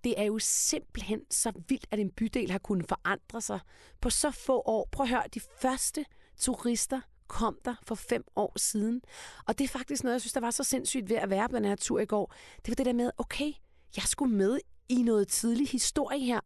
Det 0.03 0.19
er 0.19 0.23
jo 0.23 0.39
simpelthen 0.39 1.21
så 1.31 1.51
vildt, 1.67 1.87
at 1.91 1.99
en 1.99 2.11
bydel 2.11 2.51
har 2.51 2.59
kunnet 2.59 2.87
forandre 2.87 3.41
sig 3.41 3.59
på 4.01 4.09
så 4.09 4.31
få 4.31 4.61
år. 4.65 4.89
Prøv 4.91 5.03
at 5.03 5.09
høre, 5.09 5.23
de 5.33 5.39
første 5.61 6.05
turister 6.37 7.01
kom 7.27 7.57
der 7.65 7.75
for 7.87 7.95
fem 7.95 8.23
år 8.35 8.53
siden. 8.59 9.01
Og 9.47 9.57
det 9.57 9.63
er 9.63 9.67
faktisk 9.67 10.03
noget, 10.03 10.13
jeg 10.13 10.21
synes, 10.21 10.33
der 10.33 10.39
var 10.39 10.51
så 10.51 10.63
sindssygt 10.63 11.09
ved 11.09 11.17
at 11.17 11.29
være 11.29 11.49
på 11.49 11.55
den 11.55 11.65
her 11.65 11.75
tur 11.75 11.99
i 11.99 12.05
går. 12.05 12.33
Det 12.55 12.67
var 12.67 12.75
det 12.75 12.85
der 12.85 12.93
med, 12.93 13.11
okay, 13.17 13.53
jeg 13.95 14.03
skulle 14.03 14.35
med 14.35 14.59
i 14.89 15.01
noget 15.01 15.27
tidlig 15.27 15.67
historie 15.67 16.19
her. 16.19 16.39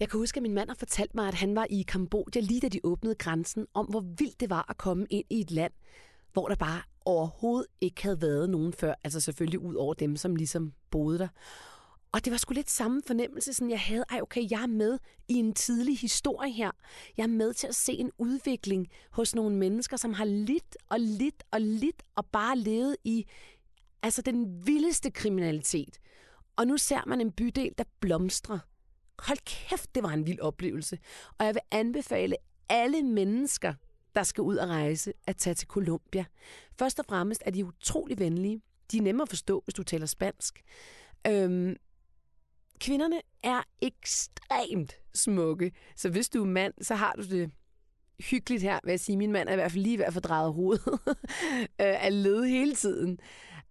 Jeg 0.00 0.10
kan 0.10 0.20
huske, 0.20 0.38
at 0.38 0.42
min 0.42 0.54
mand 0.54 0.68
har 0.68 0.76
fortalt 0.76 1.14
mig, 1.14 1.28
at 1.28 1.34
han 1.34 1.54
var 1.54 1.66
i 1.70 1.82
Kambodja 1.82 2.40
lige 2.40 2.60
da 2.60 2.68
de 2.68 2.80
åbnede 2.84 3.14
grænsen, 3.14 3.66
om 3.74 3.86
hvor 3.86 4.00
vildt 4.00 4.40
det 4.40 4.50
var 4.50 4.66
at 4.68 4.76
komme 4.76 5.06
ind 5.10 5.24
i 5.30 5.40
et 5.40 5.50
land, 5.50 5.72
hvor 6.34 6.48
der 6.48 6.54
bare 6.54 6.82
overhovedet 7.04 7.66
ikke 7.80 8.02
havde 8.02 8.22
været 8.22 8.50
nogen 8.50 8.72
før. 8.72 8.94
Altså 9.04 9.20
selvfølgelig 9.20 9.58
ud 9.58 9.74
over 9.74 9.94
dem, 9.94 10.16
som 10.16 10.36
ligesom 10.36 10.72
boede 10.90 11.18
der. 11.18 11.28
Og 12.12 12.24
det 12.24 12.30
var 12.30 12.36
sgu 12.36 12.54
lidt 12.54 12.70
samme 12.70 13.02
fornemmelse, 13.06 13.52
sådan 13.52 13.70
jeg 13.70 13.80
havde, 13.80 14.04
ej 14.10 14.20
okay, 14.20 14.50
jeg 14.50 14.62
er 14.62 14.66
med 14.66 14.98
i 15.28 15.34
en 15.34 15.54
tidlig 15.54 15.98
historie 15.98 16.52
her. 16.52 16.70
Jeg 17.16 17.22
er 17.22 17.28
med 17.28 17.54
til 17.54 17.66
at 17.66 17.74
se 17.74 17.92
en 17.92 18.10
udvikling 18.18 18.88
hos 19.10 19.34
nogle 19.34 19.56
mennesker, 19.56 19.96
som 19.96 20.12
har 20.12 20.24
lidt 20.24 20.76
og 20.88 21.00
lidt 21.00 21.42
og 21.50 21.60
lidt 21.60 22.02
og 22.16 22.26
bare 22.26 22.58
levet 22.58 22.96
i 23.04 23.26
altså 24.02 24.22
den 24.22 24.66
vildeste 24.66 25.10
kriminalitet. 25.10 25.98
Og 26.56 26.66
nu 26.66 26.76
ser 26.76 27.00
man 27.06 27.20
en 27.20 27.32
bydel, 27.32 27.74
der 27.78 27.84
blomstrer. 28.00 28.58
Hold 29.18 29.38
kæft, 29.44 29.94
det 29.94 30.02
var 30.02 30.10
en 30.10 30.26
vild 30.26 30.40
oplevelse. 30.40 30.98
Og 31.38 31.46
jeg 31.46 31.54
vil 31.54 31.62
anbefale 31.70 32.36
alle 32.68 33.02
mennesker, 33.02 33.74
der 34.14 34.22
skal 34.22 34.42
ud 34.42 34.56
og 34.56 34.68
rejse, 34.68 35.12
at 35.26 35.36
tage 35.36 35.54
til 35.54 35.68
Colombia. 35.68 36.24
Først 36.78 36.98
og 36.98 37.04
fremmest 37.04 37.42
er 37.46 37.50
de 37.50 37.64
utrolig 37.64 38.18
venlige. 38.18 38.60
De 38.92 38.98
er 38.98 39.02
nemme 39.02 39.22
at 39.22 39.28
forstå, 39.28 39.62
hvis 39.64 39.74
du 39.74 39.82
taler 39.82 40.06
spansk. 40.06 40.62
Øhm, 41.26 41.76
kvinderne 42.80 43.20
er 43.42 43.62
ekstremt 43.80 44.98
smukke. 45.14 45.72
Så 45.96 46.08
hvis 46.08 46.28
du 46.28 46.42
er 46.42 46.46
mand, 46.46 46.74
så 46.80 46.94
har 46.94 47.12
du 47.12 47.22
det 47.22 47.50
hyggeligt 48.30 48.62
her, 48.62 48.80
vil 48.84 48.92
jeg 48.92 49.00
sige. 49.00 49.16
Min 49.16 49.32
mand 49.32 49.48
er 49.48 49.52
i 49.52 49.56
hvert 49.56 49.72
fald 49.72 49.82
lige 49.82 49.98
ved 49.98 50.04
at 50.04 50.14
få 50.14 50.20
drejet 50.20 50.52
hovedet 50.52 50.86
øh, 51.80 52.04
af 52.04 52.22
led 52.22 52.44
hele 52.44 52.74
tiden. 52.74 53.18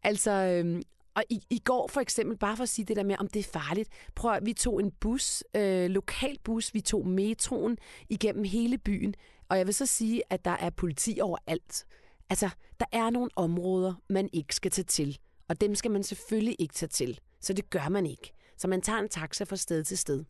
Altså, 0.04 0.32
øhm, 0.32 0.84
og 1.16 1.24
i, 1.30 1.42
i 1.50 1.60
går 1.60 1.88
for 1.88 2.02
eksempel, 2.02 2.38
bare 2.38 2.56
for 2.56 2.64
at 2.64 2.70
sige 2.70 2.86
det 2.86 2.96
der 2.96 3.04
med, 3.04 3.16
om 3.20 3.28
det 3.28 3.40
er 3.40 3.44
farligt. 3.44 3.90
Prøv 4.16 4.34
at 4.34 4.46
vi 4.46 4.54
tog 4.54 4.80
en 4.80 4.92
bus, 4.92 5.44
øh, 5.56 5.90
lokal 5.90 6.38
bus, 6.44 6.74
vi 6.74 6.82
tog 6.82 7.08
metroen 7.08 7.78
igennem 8.10 8.44
hele 8.44 8.78
byen. 8.78 9.16
Og 9.50 9.58
jeg 9.58 9.66
vil 9.66 9.74
så 9.74 9.86
sige, 9.86 10.24
at 10.30 10.46
der 10.46 10.52
er 10.52 10.70
politi 10.70 11.20
overalt. 11.22 11.86
Altså, 12.30 12.50
der 12.80 12.86
er 12.92 13.10
nogle 13.10 13.30
områder, 13.36 13.94
man 14.10 14.30
ikke 14.34 14.56
skal 14.56 14.72
tage 14.72 14.86
til. 14.86 15.20
Og 15.48 15.62
dem 15.62 15.76
skal 15.76 15.92
man 15.92 16.04
selvfølgelig 16.04 16.56
ikke 16.60 16.74
tage 16.74 16.90
til. 16.90 17.20
Så 17.40 17.54
det 17.54 17.70
gør 17.70 17.90
man 17.90 18.06
ikke. 18.06 18.34
Så 18.58 18.68
man 18.68 18.82
tager 18.82 19.00
en 19.00 19.10
taxa 19.10 19.44
fra 19.44 19.56
sted 19.56 19.84
til 19.84 19.98
sted. 19.98 20.24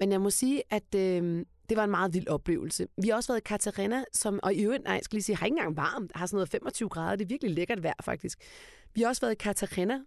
Men 0.00 0.12
jeg 0.12 0.20
må 0.20 0.30
sige, 0.30 0.62
at 0.70 0.94
øh, 0.94 1.46
det 1.68 1.76
var 1.76 1.84
en 1.84 1.90
meget 1.90 2.14
vild 2.14 2.28
oplevelse. 2.28 2.86
Vi 3.02 3.08
har 3.08 3.16
også 3.16 3.32
været 3.32 3.40
i 3.40 3.44
Katarina, 3.44 4.04
som, 4.12 4.40
og 4.42 4.54
i 4.54 4.62
øvrigt, 4.64 4.84
nej, 4.84 4.94
jeg 4.94 5.04
skal 5.04 5.16
lige 5.16 5.22
sige, 5.22 5.36
har 5.36 5.46
ikke 5.46 5.54
engang 5.54 5.76
varmt. 5.76 6.12
har 6.14 6.26
sådan 6.26 6.36
noget 6.36 6.48
25 6.48 6.88
grader. 6.88 7.16
Det 7.16 7.24
er 7.24 7.28
virkelig 7.28 7.54
lækkert 7.54 7.82
vejr, 7.82 7.94
faktisk. 8.02 8.38
Vi 8.94 9.00
har 9.00 9.08
også 9.08 9.20
været 9.20 9.32
i 9.32 9.36
Katarina, 9.40 10.00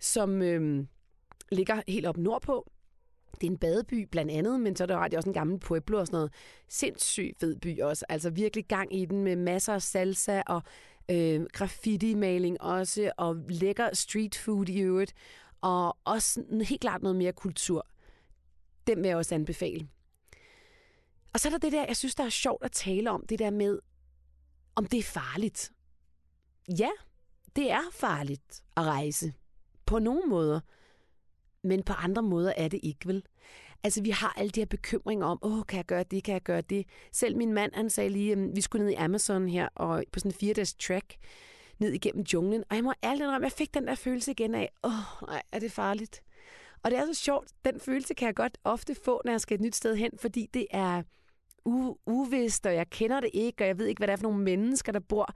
som 0.00 0.42
øh, 0.42 0.86
ligger 1.52 1.82
helt 1.88 2.06
op 2.06 2.16
nordpå. 2.16 2.70
Det 3.40 3.46
er 3.46 3.50
en 3.50 3.58
badeby 3.58 4.08
blandt 4.10 4.30
andet, 4.30 4.60
men 4.60 4.76
så 4.76 4.84
er 4.84 4.86
der 4.86 5.16
også 5.16 5.28
en 5.28 5.34
gammel 5.34 5.58
pueblo 5.58 5.98
og 5.98 6.06
sådan 6.06 6.16
noget. 6.16 6.32
Sindssygt 6.68 7.40
fed 7.40 7.56
by 7.56 7.80
også. 7.80 8.04
Altså 8.08 8.30
virkelig 8.30 8.66
gang 8.66 8.96
i 8.96 9.04
den 9.04 9.24
med 9.24 9.36
masser 9.36 9.74
af 9.74 9.82
salsa 9.82 10.42
og 10.46 10.62
øh, 11.10 11.46
graffiti-maling 11.52 12.60
også, 12.60 13.12
og 13.16 13.36
lækker 13.48 13.94
street 13.94 14.34
food 14.34 14.68
i 14.68 14.80
øvrigt, 14.80 15.14
og 15.60 15.96
også 16.04 16.44
helt 16.68 16.80
klart 16.80 17.02
noget 17.02 17.16
mere 17.16 17.32
kultur. 17.32 17.86
Den 18.86 18.98
vil 19.02 19.08
jeg 19.08 19.16
også 19.16 19.34
anbefale. 19.34 19.88
Og 21.32 21.40
så 21.40 21.48
er 21.48 21.50
der 21.50 21.58
det 21.58 21.72
der, 21.72 21.84
jeg 21.86 21.96
synes, 21.96 22.14
der 22.14 22.24
er 22.24 22.28
sjovt 22.28 22.64
at 22.64 22.72
tale 22.72 23.10
om, 23.10 23.26
det 23.26 23.38
der 23.38 23.50
med, 23.50 23.78
om 24.74 24.86
det 24.86 24.98
er 24.98 25.02
farligt. 25.02 25.72
Ja, 26.78 26.90
det 27.56 27.70
er 27.70 27.82
farligt 27.92 28.62
at 28.76 28.84
rejse. 28.84 29.32
På 29.86 29.98
nogle 29.98 30.22
måder. 30.28 30.60
Men 31.64 31.82
på 31.82 31.92
andre 31.92 32.22
måder 32.22 32.52
er 32.56 32.68
det 32.68 32.80
ikke, 32.82 33.08
vel? 33.08 33.22
Altså, 33.84 34.02
vi 34.02 34.10
har 34.10 34.34
alle 34.36 34.50
de 34.50 34.60
her 34.60 34.66
bekymringer 34.66 35.26
om, 35.26 35.38
åh, 35.42 35.62
kan 35.68 35.76
jeg 35.76 35.84
gøre 35.86 36.02
det, 36.02 36.24
kan 36.24 36.32
jeg 36.32 36.42
gøre 36.42 36.60
det? 36.60 36.86
Selv 37.12 37.36
min 37.36 37.52
mand, 37.52 37.72
han 37.74 37.90
sagde 37.90 38.10
lige, 38.10 38.32
øhm, 38.32 38.56
vi 38.56 38.60
skulle 38.60 38.84
ned 38.84 38.92
i 38.92 38.96
Amazon 38.96 39.48
her, 39.48 39.68
og 39.74 40.04
på 40.12 40.18
sådan 40.18 40.30
en 40.30 40.34
fire-dages 40.34 40.74
track, 40.74 41.16
ned 41.78 41.92
igennem 41.92 42.24
junglen. 42.32 42.64
Og 42.70 42.76
jeg 42.76 42.84
må 42.84 42.92
ærligt 43.04 43.22
indrømme, 43.22 43.44
jeg 43.44 43.52
fik 43.52 43.74
den 43.74 43.86
der 43.86 43.94
følelse 43.94 44.30
igen 44.30 44.54
af, 44.54 44.70
åh, 44.84 45.28
nej, 45.28 45.42
er 45.52 45.58
det 45.58 45.72
farligt? 45.72 46.22
Og 46.82 46.90
det 46.90 46.98
er 46.98 47.06
så 47.06 47.14
sjovt, 47.14 47.48
den 47.64 47.80
følelse 47.80 48.14
kan 48.14 48.26
jeg 48.26 48.34
godt 48.34 48.58
ofte 48.64 48.94
få, 49.04 49.20
når 49.24 49.32
jeg 49.32 49.40
skal 49.40 49.54
et 49.54 49.60
nyt 49.60 49.76
sted 49.76 49.96
hen, 49.96 50.10
fordi 50.18 50.48
det 50.54 50.66
er 50.70 51.02
u- 51.68 52.02
uvist, 52.06 52.66
og 52.66 52.74
jeg 52.74 52.90
kender 52.90 53.20
det 53.20 53.30
ikke, 53.32 53.64
og 53.64 53.68
jeg 53.68 53.78
ved 53.78 53.86
ikke, 53.86 53.98
hvad 54.00 54.08
det 54.08 54.12
er 54.12 54.16
for 54.16 54.22
nogle 54.22 54.38
mennesker, 54.42 54.92
der 54.92 55.00
bor. 55.00 55.34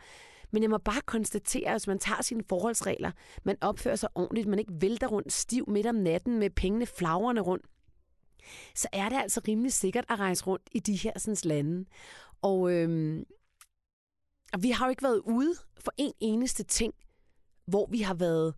Men 0.57 0.63
jeg 0.63 0.71
må 0.71 0.79
bare 0.79 1.01
konstatere, 1.07 1.67
at 1.67 1.73
hvis 1.73 1.87
man 1.87 1.99
tager 1.99 2.23
sine 2.23 2.45
forholdsregler, 2.49 3.11
man 3.45 3.57
opfører 3.61 3.97
sig 3.97 4.09
ordentligt, 4.15 4.49
man 4.49 4.59
ikke 4.59 4.73
vælter 4.81 5.07
rundt 5.07 5.33
stiv 5.33 5.65
midt 5.69 5.87
om 5.87 5.95
natten 5.95 6.39
med 6.39 6.51
pengene 6.51 6.87
flagrende 6.87 7.43
rundt, 7.43 7.67
så 8.75 8.89
er 8.93 9.09
det 9.09 9.17
altså 9.17 9.41
rimelig 9.49 9.73
sikkert 9.73 10.05
at 10.09 10.19
rejse 10.19 10.45
rundt 10.45 10.69
i 10.73 10.79
de 10.81 10.97
her 10.97 11.13
sådan, 11.19 11.37
lande. 11.45 11.85
Og, 12.43 12.73
øhm, 12.73 13.25
og 14.53 14.63
vi 14.63 14.71
har 14.71 14.87
jo 14.87 14.91
ikke 14.91 15.03
været 15.03 15.19
ude 15.19 15.55
for 15.81 15.93
en 15.97 16.13
eneste 16.21 16.65
ting, 16.65 16.95
hvor 17.67 17.87
vi 17.91 18.01
har 18.01 18.15
været 18.15 18.55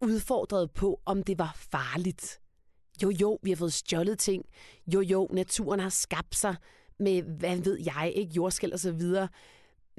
udfordret 0.00 0.70
på, 0.70 1.00
om 1.04 1.22
det 1.22 1.38
var 1.38 1.56
farligt. 1.56 2.40
Jo, 3.02 3.10
jo, 3.10 3.38
vi 3.42 3.50
har 3.50 3.56
fået 3.56 3.72
stjålet 3.72 4.18
ting. 4.18 4.44
Jo, 4.94 5.00
jo, 5.00 5.28
naturen 5.32 5.80
har 5.80 5.88
skabt 5.88 6.36
sig 6.36 6.56
med, 6.98 7.22
hvad 7.22 7.56
ved 7.56 7.78
jeg, 7.84 8.12
ikke 8.16 8.32
jordskæld 8.32 8.72
og 8.72 8.80
så 8.80 8.92
videre. 8.92 9.28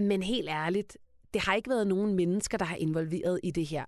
Men 0.02 0.24
helt 0.24 0.50
ærligt, 0.50 0.98
det 1.34 1.42
har 1.42 1.54
ikke 1.54 1.70
været 1.70 1.88
nogen 1.88 2.16
mennesker, 2.16 2.58
der 2.58 2.66
har 2.66 2.76
involveret 2.76 3.40
i 3.44 3.52
det 3.52 3.66
her. 3.66 3.86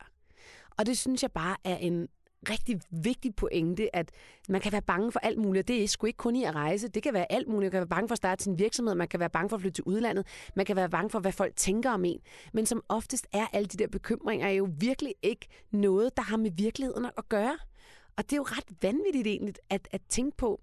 Og 0.77 0.86
det 0.86 0.98
synes 0.98 1.24
jeg 1.24 1.32
bare 1.32 1.55
er 1.63 1.77
en 1.77 2.08
rigtig 2.50 2.82
vigtig 2.89 3.36
pointe, 3.36 3.96
at 3.96 4.12
man 4.50 4.62
kan 4.62 4.72
være 4.72 4.82
bange 4.82 5.12
for 5.12 5.20
alt 5.20 5.38
muligt. 5.38 5.67
Det 5.67 5.84
er 5.84 5.88
sgu 5.88 6.08
ikke 6.08 6.17
kun 6.17 6.36
i 6.36 6.43
at 6.43 6.55
rejse. 6.55 6.88
Det 6.88 7.03
kan 7.03 7.13
være 7.13 7.32
alt 7.32 7.48
muligt. 7.48 7.63
Man 7.63 7.72
kan 7.72 7.79
være 7.79 7.88
bange 7.88 8.08
for 8.08 8.13
at 8.13 8.17
starte 8.17 8.43
sin 8.43 8.60
virksomhed. 8.60 8.96
Man 8.96 9.08
kan 9.08 9.20
være 9.20 9.29
bange 9.29 9.50
for 9.50 9.55
at 9.55 9.62
flytte 9.62 9.75
til 9.75 9.84
udlandet. 9.84 10.27
Man 10.55 10.65
kan 10.65 10.75
være 10.75 10.89
bange 10.89 11.10
for, 11.10 11.20
hvad 11.20 11.32
folk 11.32 11.55
tænker 11.55 11.91
om 11.91 12.05
en. 12.05 12.20
Men 12.53 12.65
som 12.65 12.84
oftest 12.89 13.27
er 13.34 13.48
alle 13.53 13.67
de 13.67 13.77
der 13.77 13.88
bekymringer 13.88 14.50
jo 14.50 14.70
virkelig 14.79 15.15
ikke 15.24 15.48
noget, 15.72 16.17
der 16.17 16.24
har 16.24 16.38
med 16.38 16.51
virkeligheden 16.51 17.05
at 17.05 17.29
gøre. 17.29 17.58
Og 18.17 18.24
det 18.24 18.34
er 18.34 18.38
jo 18.38 18.43
ret 18.43 18.65
vanvittigt 18.82 19.27
egentlig 19.27 19.55
at, 19.70 19.88
at 19.91 20.01
tænke 20.10 20.38
på. 20.38 20.62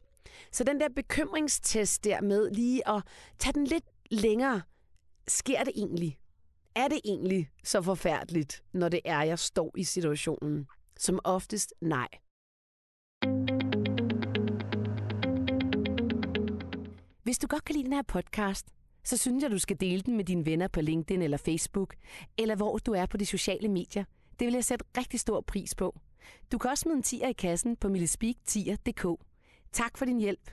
Så 0.53 0.65
den 0.65 0.81
der 0.81 0.89
bekymringstest 0.97 2.05
der 2.05 2.21
med 2.21 2.51
lige 2.51 2.89
at 2.89 3.03
tage 3.39 3.53
den 3.53 3.65
lidt 3.65 3.85
længere, 4.11 4.63
sker 5.31 5.65
det 5.65 5.73
egentlig? 5.77 6.19
Er 6.75 6.89
det 6.89 7.01
egentlig 7.05 7.51
så 7.65 7.83
forfærdeligt, 7.83 8.63
når 8.73 8.89
det 8.89 9.01
er, 9.05 9.23
jeg 9.23 9.39
står 9.39 9.73
i 9.77 9.85
situationen? 9.85 10.67
Som 10.97 11.21
oftest 11.25 11.75
nej. 11.81 12.09
Hvis 17.23 17.39
du 17.39 17.47
godt 17.47 17.65
kan 17.65 17.75
lide 17.75 17.85
den 17.85 17.93
her 17.93 18.03
podcast, 18.03 18.67
så 19.05 19.17
synes 19.17 19.43
jeg, 19.43 19.51
du 19.51 19.59
skal 19.59 19.81
dele 19.81 20.03
den 20.03 20.17
med 20.17 20.25
dine 20.25 20.47
venner 20.47 20.69
på 20.69 20.81
LinkedIn 20.81 21.23
eller 21.23 21.37
Facebook, 21.37 21.95
eller 22.39 22.57
hvor 22.57 22.79
du 22.79 22.93
er 22.93 23.07
på 23.07 23.17
de 23.17 23.27
sociale 23.27 23.69
medier. 23.69 24.05
Det 24.39 24.47
vil 24.47 24.55
jeg 24.55 24.65
sætte 24.65 24.85
rigtig 24.99 25.21
stor 25.21 25.41
pris 25.41 25.75
på. 25.75 25.99
Du 26.53 26.59
kan 26.59 26.71
også 26.71 26.83
smide 26.83 26.97
en 26.97 27.03
tier 27.03 27.29
i 27.29 27.33
kassen 27.33 27.77
på 27.77 27.89
millespeak10.dk. 27.89 29.07
Tak 29.73 29.99
for 29.99 30.05
din 30.05 30.21
hjælp. 30.21 30.51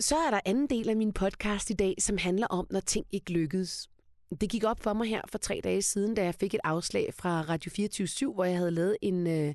Så 0.00 0.16
er 0.16 0.30
der 0.30 0.40
anden 0.44 0.66
del 0.66 0.88
af 0.88 0.96
min 0.96 1.12
podcast 1.12 1.70
i 1.70 1.72
dag, 1.72 1.94
som 1.98 2.18
handler 2.18 2.46
om, 2.46 2.66
når 2.70 2.80
ting 2.80 3.06
ikke 3.12 3.32
lykkedes. 3.32 3.88
Det 4.40 4.50
gik 4.50 4.64
op 4.64 4.80
for 4.80 4.92
mig 4.92 5.08
her 5.08 5.20
for 5.28 5.38
tre 5.38 5.60
dage 5.64 5.82
siden, 5.82 6.14
da 6.14 6.24
jeg 6.24 6.34
fik 6.34 6.54
et 6.54 6.60
afslag 6.64 7.14
fra 7.14 7.44
Radio 7.48 7.70
24 7.70 8.32
hvor 8.32 8.44
jeg 8.44 8.56
havde 8.56 8.70
lavet 8.70 8.96
en, 9.02 9.26
øh, 9.26 9.54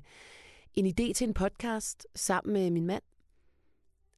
en 0.74 0.86
idé 0.86 1.12
til 1.12 1.28
en 1.28 1.34
podcast 1.34 2.06
sammen 2.14 2.52
med 2.52 2.70
min 2.70 2.86
mand. 2.86 3.02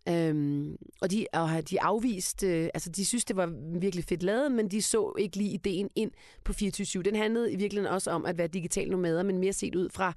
Øhm, 0.09 0.77
og 1.01 1.11
de, 1.11 1.27
og 1.33 1.71
de 1.71 1.83
afviste, 1.83 2.47
øh, 2.47 2.69
altså 2.75 2.91
de 2.91 3.05
synes, 3.05 3.25
det 3.25 3.37
var 3.37 3.47
virkelig 3.81 4.05
fedt 4.05 4.23
lavet, 4.23 4.53
men 4.53 4.71
de 4.71 4.83
så 4.83 5.13
ikke 5.19 5.37
lige 5.37 5.51
ideen 5.51 5.91
ind 5.95 6.11
på 6.45 6.53
24 6.53 7.03
Den 7.03 7.17
handlede 7.17 7.53
i 7.53 7.57
virkeligheden 7.57 7.95
også 7.95 8.11
om 8.11 8.27
at 8.27 8.39
være 8.39 8.47
digital 8.47 8.91
nomader, 8.91 9.23
men 9.23 9.39
mere 9.39 9.53
set 9.53 9.75
ud 9.75 9.91
fra 9.91 10.13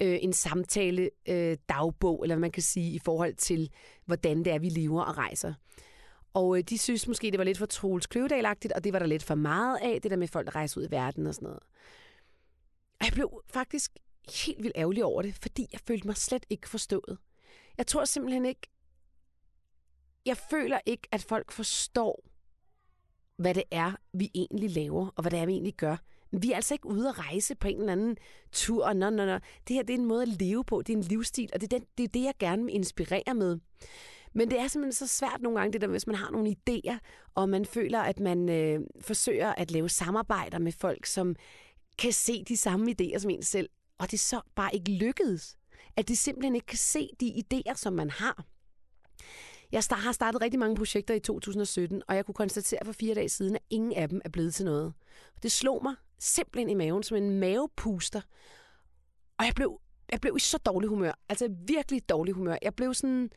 øh, 0.00 0.18
en 0.22 0.32
samtale 0.32 1.10
øh, 1.28 1.56
dagbog, 1.68 2.22
eller 2.22 2.34
hvad 2.34 2.40
man 2.40 2.50
kan 2.50 2.62
sige, 2.62 2.92
i 2.92 2.98
forhold 2.98 3.34
til, 3.34 3.70
hvordan 4.04 4.38
det 4.38 4.52
er, 4.52 4.58
vi 4.58 4.68
lever 4.68 5.02
og 5.02 5.16
rejser. 5.18 5.54
Og 6.34 6.58
øh, 6.58 6.64
de 6.64 6.78
synes 6.78 7.08
måske, 7.08 7.30
det 7.30 7.38
var 7.38 7.44
lidt 7.44 7.58
for 7.58 7.66
Troels 7.66 8.06
kløvedal 8.06 8.46
og 8.46 8.84
det 8.84 8.92
var 8.92 8.98
der 8.98 9.06
lidt 9.06 9.22
for 9.22 9.34
meget 9.34 9.78
af, 9.82 10.02
det 10.02 10.10
der 10.10 10.16
med 10.16 10.28
folk, 10.28 10.46
der 10.46 10.56
rejser 10.56 10.80
ud 10.80 10.86
i 10.86 10.90
verden 10.90 11.26
og 11.26 11.34
sådan 11.34 11.46
noget. 11.46 11.62
Og 13.00 13.06
jeg 13.06 13.12
blev 13.12 13.42
faktisk 13.46 13.90
helt 14.44 14.62
vildt 14.62 14.76
ærgerlig 14.76 15.04
over 15.04 15.22
det, 15.22 15.34
fordi 15.34 15.66
jeg 15.72 15.80
følte 15.86 16.06
mig 16.06 16.16
slet 16.16 16.46
ikke 16.50 16.68
forstået. 16.68 17.18
Jeg 17.78 17.86
tror 17.86 18.04
simpelthen 18.04 18.46
ikke, 18.46 18.68
jeg 20.26 20.36
føler 20.36 20.78
ikke, 20.86 21.08
at 21.12 21.22
folk 21.22 21.52
forstår, 21.52 22.24
hvad 23.36 23.54
det 23.54 23.64
er, 23.70 23.92
vi 24.12 24.30
egentlig 24.34 24.70
laver, 24.70 25.08
og 25.16 25.22
hvad 25.22 25.30
det 25.30 25.38
er, 25.38 25.46
vi 25.46 25.52
egentlig 25.52 25.74
gør. 25.74 25.96
Vi 26.32 26.52
er 26.52 26.56
altså 26.56 26.74
ikke 26.74 26.86
ude 26.86 27.08
at 27.08 27.18
rejse 27.18 27.54
på 27.54 27.68
en 27.68 27.80
eller 27.80 27.92
anden 27.92 28.16
tur. 28.52 28.92
Nå, 28.92 29.10
nå, 29.10 29.26
nå. 29.26 29.38
Det 29.68 29.76
her 29.76 29.82
det 29.82 29.94
er 29.94 29.98
en 29.98 30.04
måde 30.04 30.22
at 30.22 30.28
leve 30.28 30.64
på. 30.64 30.82
Det 30.82 30.92
er 30.92 30.96
en 30.96 31.02
livsstil, 31.02 31.50
og 31.54 31.60
det 31.60 31.72
er, 31.72 31.78
den, 31.78 31.86
det, 31.98 32.04
er 32.04 32.08
det, 32.08 32.22
jeg 32.22 32.34
gerne 32.38 32.64
vil 32.64 32.74
inspirere 32.74 33.34
med. 33.34 33.58
Men 34.32 34.50
det 34.50 34.60
er 34.60 34.68
simpelthen 34.68 35.08
så 35.08 35.16
svært 35.16 35.42
nogle 35.42 35.58
gange, 35.58 35.72
det 35.72 35.80
der, 35.80 35.86
hvis 35.86 36.06
man 36.06 36.16
har 36.16 36.30
nogle 36.30 36.56
idéer, 36.56 36.98
og 37.34 37.48
man 37.48 37.64
føler, 37.64 38.00
at 38.00 38.20
man 38.20 38.48
øh, 38.48 38.80
forsøger 39.00 39.54
at 39.54 39.70
lave 39.70 39.88
samarbejder 39.88 40.58
med 40.58 40.72
folk, 40.72 41.06
som 41.06 41.36
kan 41.98 42.12
se 42.12 42.44
de 42.44 42.56
samme 42.56 42.94
idéer 43.00 43.18
som 43.18 43.30
en 43.30 43.42
selv, 43.42 43.68
og 43.98 44.10
det 44.10 44.20
så 44.20 44.40
bare 44.56 44.74
ikke 44.74 44.92
lykkedes. 44.92 45.56
At 45.96 46.08
de 46.08 46.16
simpelthen 46.16 46.54
ikke 46.54 46.66
kan 46.66 46.78
se 46.78 47.08
de 47.20 47.42
idéer, 47.44 47.74
som 47.74 47.92
man 47.92 48.10
har. 48.10 48.44
Jeg 49.72 49.82
har 49.90 50.12
startet 50.12 50.40
rigtig 50.40 50.60
mange 50.60 50.76
projekter 50.76 51.14
i 51.14 51.20
2017, 51.20 52.02
og 52.08 52.16
jeg 52.16 52.24
kunne 52.24 52.34
konstatere 52.34 52.80
for 52.84 52.92
fire 52.92 53.14
dage 53.14 53.28
siden, 53.28 53.56
at 53.56 53.62
ingen 53.70 53.92
af 53.92 54.08
dem 54.08 54.20
er 54.24 54.28
blevet 54.28 54.54
til 54.54 54.64
noget. 54.64 54.92
Det 55.42 55.52
slog 55.52 55.82
mig 55.82 55.94
simpelthen 56.18 56.70
i 56.70 56.74
maven 56.74 57.02
som 57.02 57.16
en 57.16 57.40
mavepuster. 57.40 58.20
Og 59.38 59.44
jeg 59.44 59.52
blev, 59.56 59.80
jeg 60.12 60.20
blev 60.20 60.36
i 60.36 60.40
så 60.40 60.58
dårlig 60.58 60.88
humør. 60.88 61.12
Altså 61.28 61.48
virkelig 61.66 62.08
dårlig 62.08 62.34
humør. 62.34 62.56
Jeg 62.62 62.74
blev 62.74 62.94
sådan, 62.94 63.30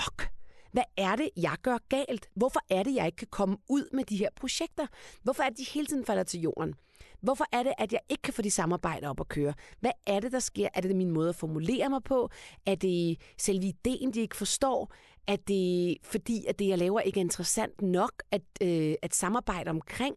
fuck, 0.00 0.30
hvad 0.72 0.84
er 0.96 1.16
det, 1.16 1.30
jeg 1.36 1.56
gør 1.62 1.78
galt? 1.88 2.28
Hvorfor 2.34 2.60
er 2.70 2.82
det, 2.82 2.94
jeg 2.94 3.06
ikke 3.06 3.16
kan 3.16 3.28
komme 3.30 3.56
ud 3.68 3.88
med 3.92 4.04
de 4.04 4.16
her 4.16 4.28
projekter? 4.36 4.86
Hvorfor 5.22 5.42
er 5.42 5.48
det, 5.48 5.58
de 5.58 5.66
hele 5.74 5.86
tiden 5.86 6.04
falder 6.04 6.22
til 6.22 6.40
jorden? 6.40 6.74
Hvorfor 7.20 7.44
er 7.52 7.62
det, 7.62 7.72
at 7.78 7.92
jeg 7.92 8.00
ikke 8.08 8.22
kan 8.22 8.34
få 8.34 8.42
de 8.42 8.50
samarbejder 8.50 9.08
op 9.08 9.20
at 9.20 9.28
køre? 9.28 9.54
Hvad 9.80 9.90
er 10.06 10.20
det, 10.20 10.32
der 10.32 10.38
sker? 10.38 10.68
Er 10.74 10.80
det 10.80 10.96
min 10.96 11.10
måde 11.10 11.28
at 11.28 11.36
formulere 11.36 11.88
mig 11.88 12.02
på? 12.04 12.30
Er 12.66 12.74
det 12.74 13.20
selve 13.38 13.66
ideen, 13.66 14.14
de 14.14 14.20
ikke 14.20 14.36
forstår? 14.36 14.92
Er 15.26 15.36
det 15.36 15.96
fordi, 16.02 16.46
at 16.46 16.58
det, 16.58 16.68
jeg 16.68 16.78
laver, 16.78 17.00
ikke 17.00 17.20
er 17.20 17.24
interessant 17.24 17.82
nok 17.82 18.22
at, 18.30 18.42
øh, 18.62 18.94
at 19.02 19.14
samarbejde 19.14 19.70
omkring? 19.70 20.16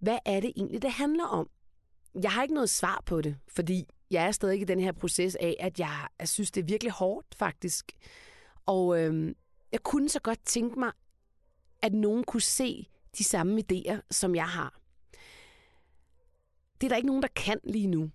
Hvad 0.00 0.18
er 0.24 0.40
det 0.40 0.52
egentlig, 0.56 0.82
det 0.82 0.90
handler 0.90 1.24
om? 1.24 1.48
jeg 2.22 2.32
har 2.32 2.42
ikke 2.42 2.54
noget 2.54 2.70
svar 2.70 3.02
på 3.06 3.20
det, 3.20 3.36
fordi 3.48 3.88
jeg 4.10 4.26
er 4.26 4.30
stadig 4.30 4.60
i 4.60 4.64
den 4.64 4.80
her 4.80 4.92
proces 4.92 5.36
af, 5.40 5.56
at 5.60 5.78
jeg, 5.80 6.08
jeg 6.18 6.28
synes, 6.28 6.50
det 6.50 6.60
er 6.60 6.64
virkelig 6.64 6.92
hårdt 6.92 7.34
faktisk. 7.34 7.92
Og 8.66 9.00
øhm, 9.00 9.34
jeg 9.72 9.82
kunne 9.82 10.08
så 10.08 10.20
godt 10.20 10.38
tænke 10.44 10.78
mig, 10.78 10.92
at 11.82 11.92
nogen 11.92 12.24
kunne 12.24 12.40
se 12.40 12.88
de 13.18 13.24
samme 13.24 13.62
idéer, 13.72 13.96
som 14.10 14.34
jeg 14.34 14.48
har. 14.48 14.80
Det 16.80 16.86
er 16.86 16.88
der 16.88 16.96
ikke 16.96 17.06
nogen, 17.06 17.22
der 17.22 17.28
kan 17.36 17.60
lige 17.64 17.86
nu. 17.86 18.10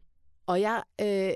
Og 0.46 0.62
jeg 0.62 0.84
øh, 1.02 1.34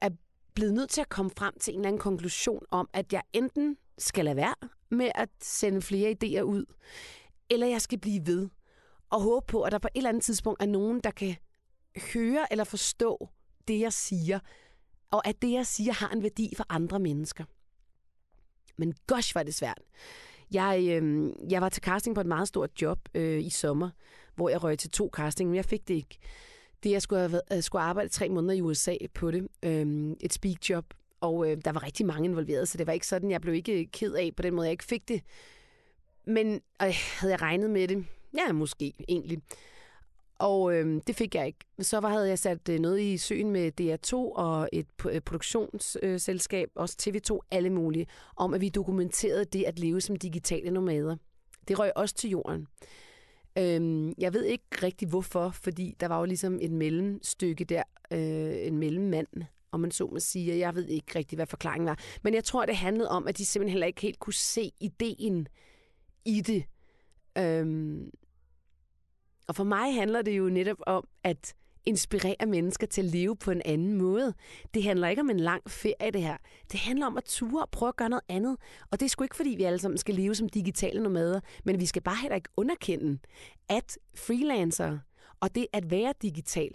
er 0.00 0.10
blevet 0.54 0.74
nødt 0.74 0.90
til 0.90 1.00
at 1.00 1.08
komme 1.08 1.30
frem 1.38 1.54
til 1.60 1.72
en 1.74 1.80
eller 1.80 1.88
anden 1.88 2.00
konklusion 2.00 2.64
om, 2.70 2.88
at 2.92 3.12
jeg 3.12 3.22
enten 3.32 3.76
skal 3.98 4.24
lade 4.24 4.36
være 4.36 4.54
med 4.88 5.10
at 5.14 5.28
sende 5.40 5.82
flere 5.82 6.16
idéer 6.22 6.40
ud, 6.40 6.64
eller 7.50 7.66
jeg 7.66 7.80
skal 7.82 7.98
blive 7.98 8.26
ved 8.26 8.48
og 9.14 9.20
håbe 9.20 9.46
på, 9.46 9.62
at 9.62 9.72
der 9.72 9.78
på 9.78 9.88
et 9.94 9.98
eller 9.98 10.08
andet 10.08 10.22
tidspunkt 10.22 10.62
er 10.62 10.66
nogen, 10.66 11.00
der 11.00 11.10
kan 11.10 11.36
høre 12.14 12.46
eller 12.50 12.64
forstå 12.64 13.28
det, 13.68 13.80
jeg 13.80 13.92
siger, 13.92 14.38
og 15.10 15.28
at 15.28 15.42
det, 15.42 15.52
jeg 15.52 15.66
siger, 15.66 15.92
har 15.92 16.08
en 16.08 16.22
værdi 16.22 16.52
for 16.56 16.66
andre 16.68 16.98
mennesker. 16.98 17.44
Men 18.76 18.94
gosh, 19.06 19.34
var 19.34 19.42
det 19.42 19.54
svært. 19.54 19.78
Jeg, 20.50 20.86
øh, 20.88 21.32
jeg 21.50 21.60
var 21.60 21.68
til 21.68 21.82
casting 21.82 22.14
på 22.14 22.20
et 22.20 22.26
meget 22.26 22.48
stort 22.48 22.82
job 22.82 22.98
øh, 23.14 23.44
i 23.44 23.50
sommer, 23.50 23.90
hvor 24.34 24.48
jeg 24.48 24.64
røg 24.64 24.78
til 24.78 24.90
to 24.90 25.10
casting, 25.12 25.50
men 25.50 25.56
jeg 25.56 25.64
fik 25.64 25.88
det 25.88 25.94
ikke. 25.94 26.18
Det, 26.82 26.90
jeg 26.90 27.02
skulle, 27.02 27.20
have, 27.20 27.40
jeg 27.50 27.56
øh, 27.56 27.62
skulle 27.62 27.82
arbejde 27.82 28.08
tre 28.08 28.28
måneder 28.28 28.54
i 28.54 28.60
USA 28.60 28.96
på 29.14 29.30
det, 29.30 29.48
øh, 29.62 30.12
et 30.20 30.32
speak-job, 30.32 30.84
og 31.20 31.50
øh, 31.50 31.58
der 31.64 31.72
var 31.72 31.82
rigtig 31.82 32.06
mange 32.06 32.28
involveret, 32.28 32.68
så 32.68 32.78
det 32.78 32.86
var 32.86 32.92
ikke 32.92 33.06
sådan, 33.06 33.30
jeg 33.30 33.40
blev 33.40 33.54
ikke 33.54 33.86
ked 33.86 34.14
af 34.14 34.32
på 34.36 34.42
den 34.42 34.54
måde, 34.54 34.66
jeg 34.66 34.72
ikke 34.72 34.84
fik 34.84 35.08
det. 35.08 35.22
Men 36.26 36.54
øh, 36.82 36.94
havde 37.20 37.32
jeg 37.32 37.42
regnet 37.42 37.70
med 37.70 37.88
det? 37.88 38.06
Ja, 38.34 38.52
måske 38.52 38.92
egentlig. 39.08 39.38
Og 40.38 40.74
øh, 40.74 41.00
det 41.06 41.16
fik 41.16 41.34
jeg 41.34 41.46
ikke. 41.46 41.58
Så 41.80 42.00
var, 42.00 42.08
havde 42.08 42.28
jeg 42.28 42.38
sat 42.38 42.68
øh, 42.68 42.78
noget 42.78 43.00
i 43.00 43.16
søen 43.16 43.50
med 43.50 43.80
DR2 43.80 44.14
og 44.14 44.68
et 44.72 44.86
øh, 45.10 45.20
produktionsselskab, 45.20 46.68
øh, 46.76 46.82
også 46.82 46.96
TV2, 47.00 47.38
alle 47.50 47.70
mulige, 47.70 48.06
om 48.36 48.54
at 48.54 48.60
vi 48.60 48.68
dokumenterede 48.68 49.44
det 49.44 49.64
at 49.64 49.78
leve 49.78 50.00
som 50.00 50.16
digitale 50.16 50.70
nomader. 50.70 51.16
Det 51.68 51.78
røg 51.78 51.92
også 51.96 52.14
til 52.14 52.30
jorden. 52.30 52.66
Øh, 53.58 54.12
jeg 54.18 54.34
ved 54.34 54.44
ikke 54.44 54.64
rigtig 54.82 55.08
hvorfor, 55.08 55.50
fordi 55.50 55.94
der 56.00 56.08
var 56.08 56.18
jo 56.18 56.24
ligesom 56.24 56.58
et 56.62 56.72
mellemstykke 56.72 57.64
der, 57.64 57.82
øh, 58.10 58.66
en 58.66 58.78
mellemmand, 58.78 59.28
om 59.72 59.80
man 59.80 59.90
så 59.90 60.06
må 60.06 60.18
sige. 60.18 60.58
Jeg 60.58 60.74
ved 60.74 60.86
ikke 60.86 61.18
rigtig, 61.18 61.36
hvad 61.36 61.46
forklaringen 61.46 61.86
var. 61.86 61.98
Men 62.22 62.34
jeg 62.34 62.44
tror, 62.44 62.66
det 62.66 62.76
handlede 62.76 63.08
om, 63.10 63.26
at 63.26 63.38
de 63.38 63.46
simpelthen 63.46 63.72
heller 63.72 63.86
ikke 63.86 64.00
helt 64.00 64.18
kunne 64.18 64.34
se 64.34 64.72
ideen 64.80 65.48
i 66.24 66.40
det. 66.40 66.64
Øhm, 67.38 68.10
og 69.46 69.56
for 69.56 69.64
mig 69.64 69.94
handler 69.94 70.22
det 70.22 70.38
jo 70.38 70.48
netop 70.48 70.78
om 70.86 71.04
at 71.24 71.54
inspirere 71.86 72.46
mennesker 72.46 72.86
til 72.86 73.02
at 73.02 73.08
leve 73.10 73.36
på 73.36 73.50
en 73.50 73.62
anden 73.64 73.94
måde. 73.94 74.34
Det 74.74 74.82
handler 74.82 75.08
ikke 75.08 75.20
om 75.20 75.30
en 75.30 75.40
lang 75.40 75.70
ferie, 75.70 76.10
det 76.10 76.22
her. 76.22 76.36
Det 76.72 76.80
handler 76.80 77.06
om 77.06 77.16
at 77.16 77.24
ture 77.24 77.62
og 77.62 77.70
prøve 77.70 77.88
at 77.88 77.96
gøre 77.96 78.08
noget 78.08 78.24
andet. 78.28 78.56
Og 78.90 79.00
det 79.00 79.06
er 79.06 79.10
sgu 79.10 79.24
ikke, 79.24 79.36
fordi 79.36 79.50
vi 79.50 79.62
alle 79.62 79.78
sammen 79.78 79.98
skal 79.98 80.14
leve 80.14 80.34
som 80.34 80.48
digitale 80.48 81.02
nomader, 81.02 81.40
men 81.64 81.80
vi 81.80 81.86
skal 81.86 82.02
bare 82.02 82.16
heller 82.16 82.36
ikke 82.36 82.48
underkende, 82.56 83.18
at 83.68 83.98
freelancer 84.16 84.98
og 85.40 85.54
det 85.54 85.66
at 85.72 85.90
være 85.90 86.14
digital, 86.22 86.70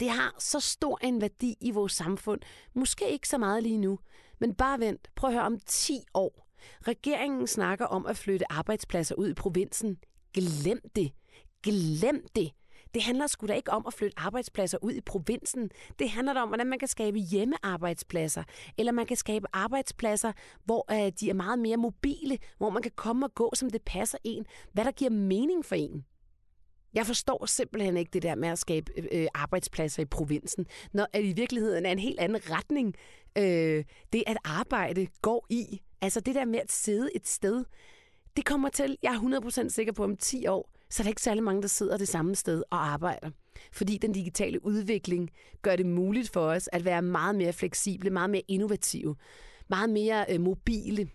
det 0.00 0.10
har 0.10 0.34
så 0.38 0.60
stor 0.60 0.98
en 1.02 1.20
værdi 1.20 1.56
i 1.60 1.70
vores 1.70 1.92
samfund. 1.92 2.40
Måske 2.74 3.10
ikke 3.10 3.28
så 3.28 3.38
meget 3.38 3.62
lige 3.62 3.78
nu, 3.78 3.98
men 4.38 4.54
bare 4.54 4.80
vent. 4.80 5.08
Prøv 5.14 5.30
at 5.30 5.34
høre 5.34 5.44
om 5.44 5.58
10 5.66 6.00
år. 6.14 6.46
Regeringen 6.82 7.46
snakker 7.46 7.86
om 7.86 8.06
at 8.06 8.16
flytte 8.16 8.52
arbejdspladser 8.52 9.14
ud 9.14 9.28
i 9.28 9.34
provinsen. 9.34 9.98
Glem 10.34 10.80
det. 10.96 11.12
Glem 11.62 12.26
det. 12.34 12.50
Det 12.94 13.02
handler 13.02 13.26
sgu 13.26 13.46
da 13.46 13.52
ikke 13.52 13.70
om 13.70 13.84
at 13.86 13.94
flytte 13.94 14.18
arbejdspladser 14.18 14.78
ud 14.82 14.92
i 14.92 15.00
provinsen. 15.00 15.70
Det 15.98 16.10
handler 16.10 16.40
om, 16.40 16.48
hvordan 16.48 16.66
man 16.66 16.78
kan 16.78 16.88
skabe 16.88 17.18
hjemmearbejdspladser, 17.18 18.42
eller 18.78 18.92
man 18.92 19.06
kan 19.06 19.16
skabe 19.16 19.46
arbejdspladser, 19.52 20.32
hvor 20.64 20.92
øh, 20.92 21.12
de 21.20 21.30
er 21.30 21.34
meget 21.34 21.58
mere 21.58 21.76
mobile, 21.76 22.38
hvor 22.58 22.70
man 22.70 22.82
kan 22.82 22.92
komme 22.96 23.26
og 23.26 23.34
gå, 23.34 23.52
som 23.54 23.70
det 23.70 23.82
passer 23.82 24.18
en. 24.24 24.46
Hvad 24.72 24.84
der 24.84 24.90
giver 24.90 25.10
mening 25.10 25.64
for 25.64 25.74
en. 25.74 26.04
Jeg 26.94 27.06
forstår 27.06 27.46
simpelthen 27.46 27.96
ikke 27.96 28.10
det 28.12 28.22
der 28.22 28.34
med 28.34 28.48
at 28.48 28.58
skabe 28.58 28.92
øh, 28.96 29.06
øh 29.12 29.26
arbejdspladser 29.34 30.02
i 30.02 30.06
provinsen, 30.06 30.66
når 30.92 31.06
at 31.12 31.24
i 31.24 31.32
virkeligheden 31.32 31.86
er 31.86 31.92
en 31.92 31.98
helt 31.98 32.20
anden 32.20 32.50
retning, 32.50 32.94
øh, 33.38 33.84
det 34.12 34.24
at 34.26 34.36
arbejde 34.44 35.06
går 35.22 35.46
i. 35.50 35.80
Altså 36.00 36.20
det 36.20 36.34
der 36.34 36.44
med 36.44 36.58
at 36.58 36.72
sidde 36.72 37.10
et 37.14 37.28
sted, 37.28 37.64
det 38.36 38.44
kommer 38.44 38.68
til, 38.68 38.96
jeg 39.02 39.14
er 39.14 39.40
100% 39.64 39.68
sikker 39.68 39.92
på 39.92 40.04
om 40.04 40.16
10 40.16 40.46
år, 40.46 40.70
så 40.90 41.02
er 41.02 41.04
der 41.04 41.08
ikke 41.08 41.22
særlig 41.22 41.42
mange, 41.42 41.62
der 41.62 41.68
sidder 41.68 41.96
det 41.96 42.08
samme 42.08 42.34
sted 42.34 42.62
og 42.70 42.88
arbejder. 42.88 43.30
Fordi 43.72 43.98
den 43.98 44.12
digitale 44.12 44.64
udvikling 44.64 45.30
gør 45.62 45.76
det 45.76 45.86
muligt 45.86 46.30
for 46.30 46.40
os 46.40 46.68
at 46.72 46.84
være 46.84 47.02
meget 47.02 47.34
mere 47.34 47.52
fleksible, 47.52 48.10
meget 48.10 48.30
mere 48.30 48.42
innovative, 48.48 49.16
meget 49.68 49.90
mere 49.90 50.26
øh, 50.28 50.40
mobile. 50.40 51.08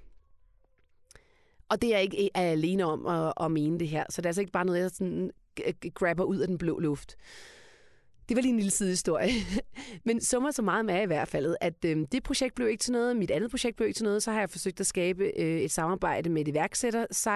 Og 1.70 1.82
det 1.82 1.90
er 1.90 1.94
jeg 1.94 2.04
ikke 2.04 2.30
er 2.34 2.52
alene 2.52 2.86
om 2.86 3.08
at, 3.08 3.34
at 3.42 3.52
mene 3.52 3.80
det 3.80 3.88
her. 3.88 4.04
Så 4.10 4.22
det 4.22 4.26
er 4.26 4.30
altså 4.30 4.42
ikke 4.42 4.52
bare 4.52 4.66
noget, 4.66 4.80
jeg 4.80 4.92
sådan 4.92 5.32
øh, 5.66 5.74
grabber 5.94 6.24
ud 6.24 6.38
af 6.38 6.48
den 6.48 6.58
blå 6.58 6.80
luft. 6.80 7.16
Det 8.30 8.36
var 8.38 8.42
lige 8.42 8.52
en 8.52 8.58
lille 8.58 8.72
sidehistorie. 8.72 9.32
Men 10.06 10.22
summer 10.22 10.52
så 10.52 10.62
meget 10.62 10.86
med 10.86 11.04
i 11.04 11.06
hvert 11.06 11.28
fald, 11.28 11.56
at 11.62 11.86
øh, 11.86 12.06
det 12.12 12.24
projekt 12.24 12.56
blev 12.56 12.70
ikke 12.70 12.82
til 12.82 12.92
noget, 12.92 13.16
mit 13.16 13.32
andet 13.32 13.52
projekt 13.52 13.76
blev 13.76 13.88
ikke 13.88 13.98
til 13.98 14.04
noget, 14.04 14.24
så 14.24 14.32
har 14.32 14.40
jeg 14.40 14.50
forsøgt 14.50 14.80
at 14.80 14.88
skabe 14.88 15.32
øh, 15.38 15.62
et 15.62 15.72
samarbejde 15.72 16.30
med 16.30 16.42
et 16.42 16.48
iværksætter-site. 16.48 17.30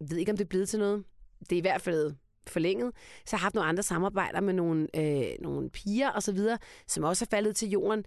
Jeg 0.00 0.10
ved 0.10 0.16
ikke, 0.16 0.32
om 0.32 0.36
det 0.36 0.44
er 0.44 0.48
blevet 0.48 0.68
til 0.68 0.78
noget. 0.78 1.04
Det 1.40 1.52
er 1.52 1.56
i 1.56 1.60
hvert 1.60 1.82
fald 1.82 2.14
forlænget. 2.46 2.92
Så 3.26 3.36
jeg 3.36 3.40
haft 3.40 3.54
nogle 3.54 3.68
andre 3.68 3.82
samarbejder 3.82 4.40
med 4.40 4.54
nogle, 4.54 4.86
øh, 4.96 5.34
nogle 5.40 5.70
piger 5.70 6.10
og 6.10 6.22
så 6.22 6.32
videre, 6.32 6.58
som 6.86 7.04
også 7.04 7.24
er 7.24 7.30
faldet 7.30 7.56
til 7.56 7.68
jorden. 7.70 8.04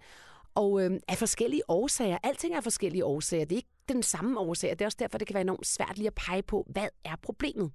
Og 0.54 0.84
øh, 0.84 1.00
af 1.08 1.18
forskellige 1.18 1.62
årsager. 1.68 2.18
Alting 2.22 2.54
er 2.54 2.60
forskellige 2.60 3.04
årsager. 3.04 3.44
Det 3.44 3.52
er 3.52 3.56
ikke 3.56 3.68
den 3.88 4.02
samme 4.02 4.40
årsag. 4.40 4.70
Det 4.70 4.80
er 4.80 4.86
også 4.86 4.98
derfor, 5.00 5.18
det 5.18 5.26
kan 5.26 5.34
være 5.34 5.40
enormt 5.40 5.66
svært 5.66 5.96
lige 5.96 6.06
at 6.06 6.14
pege 6.14 6.42
på, 6.42 6.66
hvad 6.70 6.88
er 7.04 7.16
problemet. 7.22 7.72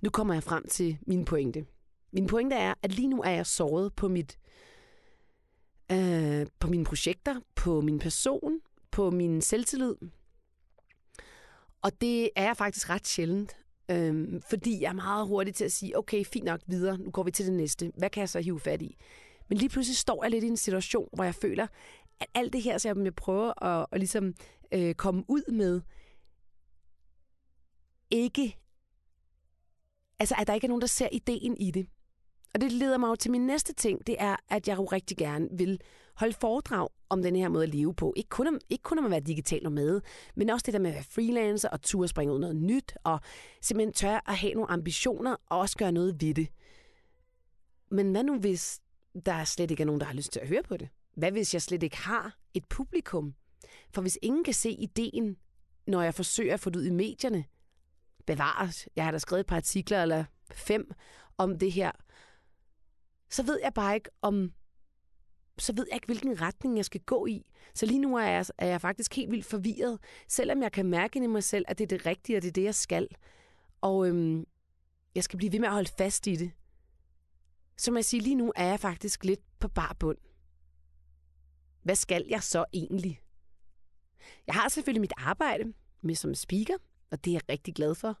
Nu 0.00 0.10
kommer 0.10 0.34
jeg 0.34 0.42
frem 0.42 0.68
til 0.68 0.98
min 1.06 1.24
pointe. 1.24 1.66
Min 2.12 2.26
pointe 2.26 2.56
er, 2.56 2.74
at 2.82 2.92
lige 2.92 3.08
nu 3.08 3.22
er 3.22 3.30
jeg 3.30 3.46
såret 3.46 3.94
på 3.94 4.08
mit 4.08 4.38
øh, 5.92 6.46
på 6.58 6.68
mine 6.68 6.84
projekter, 6.84 7.40
på 7.54 7.80
min 7.80 7.98
person, 7.98 8.60
på 8.90 9.10
min 9.10 9.42
selvtillid. 9.42 9.94
Og 11.82 12.00
det 12.00 12.30
er 12.36 12.42
jeg 12.44 12.56
faktisk 12.56 12.90
ret 12.90 13.06
sjældent, 13.06 13.56
øh, 13.90 14.40
fordi 14.50 14.82
jeg 14.82 14.88
er 14.88 14.92
meget 14.92 15.26
hurtig 15.26 15.54
til 15.54 15.64
at 15.64 15.72
sige, 15.72 15.98
okay, 15.98 16.24
fint 16.24 16.44
nok 16.44 16.60
videre, 16.66 16.98
nu 16.98 17.10
går 17.10 17.22
vi 17.22 17.30
til 17.30 17.46
det 17.46 17.54
næste. 17.54 17.92
Hvad 17.98 18.10
kan 18.10 18.20
jeg 18.20 18.28
så 18.28 18.40
hive 18.40 18.60
fat 18.60 18.82
i? 18.82 18.96
Men 19.48 19.58
lige 19.58 19.68
pludselig 19.68 19.96
står 19.96 20.24
jeg 20.24 20.30
lidt 20.30 20.44
i 20.44 20.46
en 20.46 20.56
situation, 20.56 21.08
hvor 21.12 21.24
jeg 21.24 21.34
føler, 21.34 21.66
at 22.20 22.26
alt 22.34 22.52
det 22.52 22.62
her, 22.62 22.78
som 22.78 23.04
jeg 23.04 23.14
prøver 23.14 23.62
at, 23.64 23.86
at 23.92 23.98
ligesom, 23.98 24.34
øh, 24.72 24.94
komme 24.94 25.24
ud 25.28 25.52
med, 25.52 25.80
ikke 28.10 28.56
altså, 30.18 30.34
at 30.38 30.46
der 30.46 30.54
ikke 30.54 30.64
er 30.64 30.68
nogen, 30.68 30.80
der 30.80 30.86
ser 30.86 31.08
ideen 31.12 31.56
i 31.56 31.70
det. 31.70 31.86
Og 32.54 32.60
det 32.60 32.72
leder 32.72 32.98
mig 32.98 33.08
jo 33.08 33.16
til 33.16 33.30
min 33.30 33.46
næste 33.46 33.72
ting, 33.72 34.06
det 34.06 34.16
er, 34.18 34.36
at 34.48 34.68
jeg 34.68 34.76
jo 34.76 34.84
rigtig 34.84 35.16
gerne 35.16 35.48
vil 35.52 35.80
holde 36.16 36.32
foredrag 36.40 36.88
om 37.08 37.22
den 37.22 37.36
her 37.36 37.48
måde 37.48 37.64
at 37.64 37.74
leve 37.74 37.94
på. 37.94 38.14
Ikke 38.16 38.28
kun 38.28 38.46
om, 38.46 38.58
ikke 38.68 38.82
kun 38.82 38.98
om 38.98 39.04
at 39.04 39.10
være 39.10 39.20
digital 39.20 39.70
med, 39.70 40.00
men 40.34 40.50
også 40.50 40.64
det 40.66 40.72
der 40.74 40.80
med 40.80 40.90
at 40.90 40.94
være 40.94 41.04
freelancer 41.04 41.68
og 41.68 41.82
turde 41.82 42.08
springe 42.08 42.34
ud 42.34 42.38
noget 42.38 42.56
nyt, 42.56 42.96
og 43.04 43.20
simpelthen 43.60 43.92
tør 43.92 44.20
at 44.28 44.36
have 44.36 44.54
nogle 44.54 44.70
ambitioner 44.70 45.36
og 45.46 45.58
også 45.58 45.76
gøre 45.76 45.92
noget 45.92 46.20
ved 46.20 46.34
det. 46.34 46.48
Men 47.90 48.10
hvad 48.10 48.24
nu, 48.24 48.38
hvis 48.38 48.80
der 49.26 49.44
slet 49.44 49.70
ikke 49.70 49.80
er 49.80 49.86
nogen, 49.86 50.00
der 50.00 50.06
har 50.06 50.14
lyst 50.14 50.32
til 50.32 50.40
at 50.40 50.48
høre 50.48 50.62
på 50.62 50.76
det? 50.76 50.88
Hvad 51.16 51.32
hvis 51.32 51.54
jeg 51.54 51.62
slet 51.62 51.82
ikke 51.82 51.96
har 51.96 52.36
et 52.54 52.64
publikum? 52.68 53.34
For 53.94 54.02
hvis 54.02 54.18
ingen 54.22 54.44
kan 54.44 54.54
se 54.54 54.70
ideen, 54.70 55.36
når 55.86 56.02
jeg 56.02 56.14
forsøger 56.14 56.54
at 56.54 56.60
få 56.60 56.70
det 56.70 56.78
ud 56.78 56.84
i 56.84 56.90
medierne, 56.90 57.44
bevares. 58.26 58.88
Jeg 58.96 59.04
har 59.04 59.10
da 59.10 59.18
skrevet 59.18 59.40
et 59.40 59.46
par 59.46 59.56
artikler 59.56 60.02
eller 60.02 60.24
fem 60.52 60.92
om 61.38 61.58
det 61.58 61.72
her. 61.72 61.92
Så 63.30 63.42
ved 63.42 63.60
jeg 63.62 63.74
bare 63.74 63.94
ikke 63.94 64.10
om 64.22 64.52
så 65.58 65.72
ved 65.72 65.86
jeg 65.90 65.96
ikke, 65.96 66.06
hvilken 66.06 66.40
retning 66.40 66.76
jeg 66.76 66.84
skal 66.84 67.00
gå 67.00 67.26
i. 67.26 67.46
Så 67.74 67.86
lige 67.86 67.98
nu 67.98 68.16
er 68.16 68.26
jeg, 68.26 68.46
er 68.58 68.66
jeg 68.66 68.80
faktisk 68.80 69.16
helt 69.16 69.30
vildt 69.30 69.46
forvirret, 69.46 69.98
selvom 70.28 70.62
jeg 70.62 70.72
kan 70.72 70.86
mærke 70.86 71.18
i 71.18 71.26
mig 71.26 71.44
selv, 71.44 71.64
at 71.68 71.78
det 71.78 71.84
er 71.84 71.98
det 71.98 72.06
rigtige, 72.06 72.36
og 72.36 72.42
det 72.42 72.48
er 72.48 72.52
det, 72.52 72.64
jeg 72.64 72.74
skal. 72.74 73.08
Og 73.80 74.08
øhm, 74.08 74.46
jeg 75.14 75.24
skal 75.24 75.36
blive 75.36 75.52
ved 75.52 75.60
med 75.60 75.68
at 75.68 75.74
holde 75.74 75.90
fast 75.98 76.26
i 76.26 76.36
det. 76.36 76.52
Så 77.76 77.90
må 77.90 77.96
jeg 77.96 78.04
sige, 78.04 78.20
lige 78.20 78.34
nu 78.34 78.52
er 78.56 78.64
jeg 78.64 78.80
faktisk 78.80 79.24
lidt 79.24 79.40
på 79.58 79.68
bar 79.68 79.96
bund. 79.98 80.18
Hvad 81.82 81.96
skal 81.96 82.26
jeg 82.28 82.42
så 82.42 82.64
egentlig? 82.72 83.20
Jeg 84.46 84.54
har 84.54 84.68
selvfølgelig 84.68 85.00
mit 85.00 85.12
arbejde 85.16 85.72
med 86.00 86.14
som 86.14 86.34
speaker, 86.34 86.74
og 87.10 87.24
det 87.24 87.30
er 87.30 87.34
jeg 87.34 87.48
rigtig 87.48 87.74
glad 87.74 87.94
for. 87.94 88.18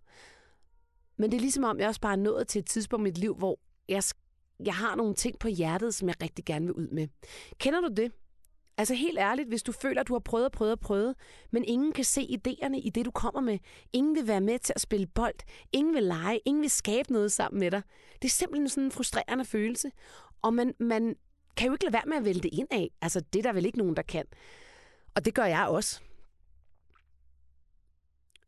Men 1.16 1.30
det 1.30 1.36
er 1.36 1.40
ligesom 1.40 1.64
om, 1.64 1.80
jeg 1.80 1.88
også 1.88 2.00
bare 2.00 2.12
er 2.12 2.16
nået 2.16 2.48
til 2.48 2.58
et 2.58 2.66
tidspunkt 2.66 3.02
i 3.02 3.08
mit 3.08 3.18
liv, 3.18 3.34
hvor 3.34 3.58
jeg, 3.88 4.02
jeg 4.64 4.74
har 4.74 4.94
nogle 4.94 5.14
ting 5.14 5.38
på 5.38 5.48
hjertet, 5.48 5.94
som 5.94 6.08
jeg 6.08 6.22
rigtig 6.22 6.44
gerne 6.44 6.66
vil 6.66 6.74
ud 6.74 6.88
med. 6.88 7.08
Kender 7.58 7.80
du 7.80 7.88
det? 7.96 8.12
Altså 8.78 8.94
helt 8.94 9.18
ærligt, 9.18 9.48
hvis 9.48 9.62
du 9.62 9.72
føler, 9.72 10.00
at 10.00 10.08
du 10.08 10.14
har 10.14 10.20
prøvet 10.20 10.44
og 10.44 10.52
prøvet 10.52 10.72
og 10.72 10.80
prøvet, 10.80 11.14
men 11.50 11.64
ingen 11.64 11.92
kan 11.92 12.04
se 12.04 12.20
idéerne 12.20 12.76
i 12.76 12.90
det, 12.90 13.04
du 13.04 13.10
kommer 13.10 13.40
med. 13.40 13.58
Ingen 13.92 14.14
vil 14.14 14.26
være 14.26 14.40
med 14.40 14.58
til 14.58 14.72
at 14.76 14.80
spille 14.80 15.06
bold. 15.06 15.34
Ingen 15.72 15.94
vil 15.94 16.02
lege. 16.02 16.40
Ingen 16.44 16.62
vil 16.62 16.70
skabe 16.70 17.12
noget 17.12 17.32
sammen 17.32 17.60
med 17.60 17.70
dig. 17.70 17.82
Det 18.22 18.28
er 18.28 18.32
simpelthen 18.32 18.68
sådan 18.68 18.84
en 18.84 18.90
frustrerende 18.90 19.44
følelse. 19.44 19.90
Og 20.42 20.54
man, 20.54 20.74
man 20.80 21.16
kan 21.56 21.66
jo 21.66 21.72
ikke 21.72 21.84
lade 21.84 21.92
være 21.92 22.06
med 22.06 22.16
at 22.16 22.24
vælge 22.24 22.40
det 22.40 22.50
ind 22.52 22.68
af. 22.70 22.90
Altså, 23.00 23.20
det 23.20 23.38
er 23.38 23.42
der 23.42 23.52
vel 23.52 23.66
ikke 23.66 23.78
nogen, 23.78 23.96
der 23.96 24.02
kan. 24.02 24.24
Og 25.14 25.24
det 25.24 25.34
gør 25.34 25.44
jeg 25.44 25.66
også. 25.66 26.00